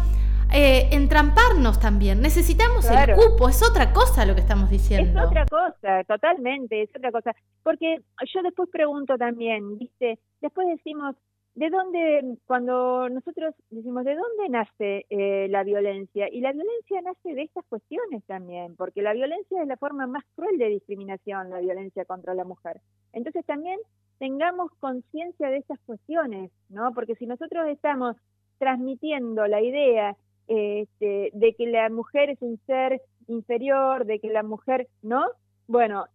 eh, 0.53 0.87
entramparnos 0.91 1.79
también. 1.79 2.21
Necesitamos 2.21 2.89
el 2.89 3.15
cupo, 3.15 3.49
es 3.49 3.61
otra 3.67 3.91
cosa 3.91 4.25
lo 4.25 4.35
que 4.35 4.41
estamos 4.41 4.69
diciendo. 4.69 5.19
Es 5.19 5.27
otra 5.27 5.45
cosa, 5.45 6.03
totalmente, 6.05 6.83
es 6.83 6.89
otra 6.95 7.11
cosa. 7.11 7.35
Porque 7.63 8.01
yo 8.33 8.41
después 8.41 8.69
pregunto 8.69 9.17
también, 9.17 9.77
¿viste? 9.77 10.19
Después 10.41 10.67
decimos, 10.67 11.15
¿de 11.55 11.69
dónde, 11.69 12.37
cuando 12.45 13.09
nosotros 13.09 13.55
decimos, 13.69 14.05
¿de 14.05 14.15
dónde 14.15 14.49
nace 14.49 15.05
eh, 15.09 15.47
la 15.49 15.63
violencia? 15.63 16.29
Y 16.31 16.41
la 16.41 16.51
violencia 16.51 17.01
nace 17.01 17.33
de 17.33 17.43
estas 17.43 17.65
cuestiones 17.65 18.23
también, 18.25 18.75
porque 18.75 19.01
la 19.01 19.13
violencia 19.13 19.61
es 19.61 19.67
la 19.67 19.77
forma 19.77 20.05
más 20.05 20.23
cruel 20.35 20.57
de 20.57 20.69
discriminación, 20.69 21.49
la 21.49 21.59
violencia 21.59 22.05
contra 22.05 22.33
la 22.33 22.43
mujer. 22.43 22.79
Entonces 23.13 23.45
también 23.45 23.79
tengamos 24.19 24.71
conciencia 24.79 25.49
de 25.49 25.57
estas 25.57 25.79
cuestiones, 25.85 26.51
¿no? 26.69 26.93
Porque 26.93 27.15
si 27.15 27.25
nosotros 27.25 27.67
estamos 27.67 28.15
transmitiendo 28.57 29.47
la 29.47 29.61
idea 29.61 30.15
este, 30.47 31.31
de 31.33 31.53
que 31.55 31.67
la 31.67 31.89
mujer 31.89 32.29
es 32.29 32.41
un 32.41 32.59
ser 32.65 33.01
inferior, 33.27 34.05
de 34.05 34.19
que 34.19 34.29
la 34.29 34.43
mujer, 34.43 34.87
¿no? 35.01 35.25
Bueno, 35.67 36.05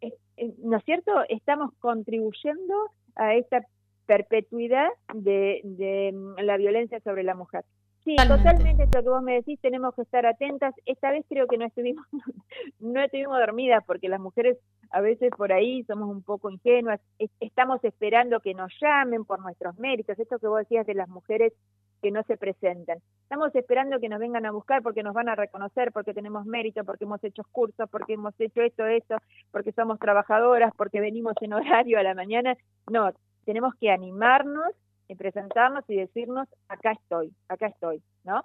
¿no 0.58 0.76
es 0.76 0.84
cierto? 0.84 1.12
Estamos 1.28 1.72
contribuyendo 1.80 2.74
a 3.16 3.34
esta 3.34 3.62
perpetuidad 4.06 4.88
de, 5.14 5.60
de 5.64 6.12
mm, 6.12 6.40
la 6.42 6.56
violencia 6.56 7.00
sobre 7.00 7.22
la 7.22 7.34
mujer. 7.34 7.64
Sí, 8.04 8.16
totalmente 8.16 8.86
lo 8.94 9.02
que 9.02 9.08
vos 9.10 9.22
me 9.22 9.34
decís, 9.34 9.60
tenemos 9.60 9.94
que 9.94 10.02
estar 10.02 10.24
atentas. 10.24 10.74
Esta 10.86 11.10
vez 11.10 11.24
creo 11.28 11.46
que 11.46 11.58
no 11.58 11.66
estuvimos, 11.66 12.06
no 12.78 13.00
estuvimos 13.02 13.38
dormidas 13.38 13.84
porque 13.86 14.08
las 14.08 14.20
mujeres 14.20 14.58
a 14.90 15.00
veces 15.00 15.30
por 15.36 15.52
ahí 15.52 15.84
somos 15.84 16.08
un 16.08 16.22
poco 16.22 16.50
ingenuas, 16.50 17.00
estamos 17.40 17.84
esperando 17.84 18.40
que 18.40 18.54
nos 18.54 18.72
llamen 18.80 19.24
por 19.24 19.40
nuestros 19.40 19.78
méritos, 19.78 20.18
esto 20.18 20.38
que 20.38 20.48
vos 20.48 20.60
decías 20.60 20.86
de 20.86 20.94
las 20.94 21.08
mujeres 21.08 21.52
que 22.00 22.10
no 22.10 22.22
se 22.24 22.36
presentan. 22.36 22.98
Estamos 23.22 23.54
esperando 23.54 24.00
que 24.00 24.08
nos 24.08 24.18
vengan 24.18 24.46
a 24.46 24.52
buscar 24.52 24.82
porque 24.82 25.02
nos 25.02 25.14
van 25.14 25.28
a 25.28 25.34
reconocer, 25.34 25.92
porque 25.92 26.14
tenemos 26.14 26.46
mérito, 26.46 26.84
porque 26.84 27.04
hemos 27.04 27.22
hecho 27.24 27.42
cursos, 27.52 27.88
porque 27.90 28.14
hemos 28.14 28.34
hecho 28.38 28.62
esto, 28.62 28.86
esto, 28.86 29.16
porque 29.50 29.72
somos 29.72 29.98
trabajadoras, 29.98 30.72
porque 30.76 31.00
venimos 31.00 31.34
en 31.40 31.52
horario 31.52 31.98
a 31.98 32.02
la 32.02 32.14
mañana. 32.14 32.56
No, 32.90 33.12
tenemos 33.44 33.74
que 33.80 33.90
animarnos 33.90 34.72
y 35.08 35.14
presentarnos 35.14 35.84
y 35.88 35.96
decirnos, 35.96 36.48
acá 36.68 36.92
estoy, 36.92 37.32
acá 37.48 37.66
estoy, 37.66 38.02
¿no? 38.24 38.44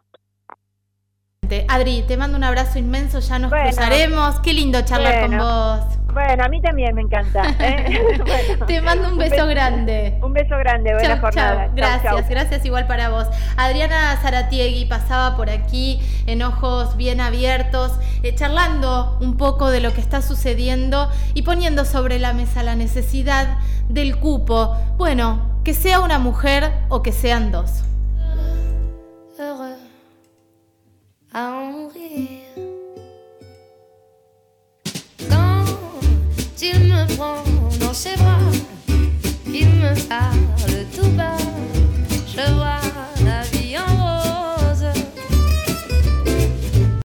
Adri, 1.67 2.03
te 2.07 2.17
mando 2.17 2.37
un 2.37 2.43
abrazo 2.43 2.79
inmenso, 2.79 3.19
ya 3.19 3.39
nos 3.39 3.51
cruzaremos. 3.51 4.39
Qué 4.41 4.53
lindo 4.53 4.81
charlar 4.81 5.21
con 5.21 5.37
vos. 5.37 5.95
Bueno, 6.15 6.45
a 6.45 6.47
mí 6.47 6.61
también 6.61 6.95
me 6.95 7.01
encanta. 7.01 7.43
¿eh? 7.59 7.99
te 8.67 8.81
mando 8.81 9.09
un 9.09 9.17
beso, 9.17 9.45
grande. 9.47 10.17
Un 10.21 10.31
beso 10.31 10.57
grande, 10.57 10.93
buena 10.93 11.19
jornada. 11.19 11.69
Gracias, 11.75 12.29
gracias 12.29 12.65
igual 12.65 12.87
para 12.87 13.09
vos. 13.09 13.27
Adriana 13.57 14.17
Zaratiegui 14.21 14.85
pasaba 14.85 15.35
por 15.35 15.49
aquí 15.49 15.99
en 16.25 16.41
ojos 16.41 16.95
bien 16.95 17.19
abiertos, 17.19 17.91
eh, 18.23 18.33
charlando 18.33 19.17
un 19.19 19.35
poco 19.35 19.69
de 19.71 19.81
lo 19.81 19.91
que 19.91 19.99
está 19.99 20.21
sucediendo 20.21 21.09
y 21.33 21.41
poniendo 21.41 21.83
sobre 21.83 22.17
la 22.17 22.31
mesa 22.31 22.63
la 22.63 22.75
necesidad 22.75 23.57
del 23.89 24.17
cupo. 24.17 24.73
Bueno, 24.97 25.59
que 25.65 25.73
sea 25.73 25.99
una 25.99 26.17
mujer 26.17 26.71
o 26.87 27.03
que 27.03 27.11
sean 27.11 27.51
dos. 27.51 27.83
Dans 37.17 37.93
ses 37.93 38.15
bras, 38.17 38.39
il 39.47 39.67
me 39.67 40.07
parle 40.07 40.85
tout 40.93 41.09
bas, 41.11 41.37
je 42.27 42.53
vois 42.53 42.74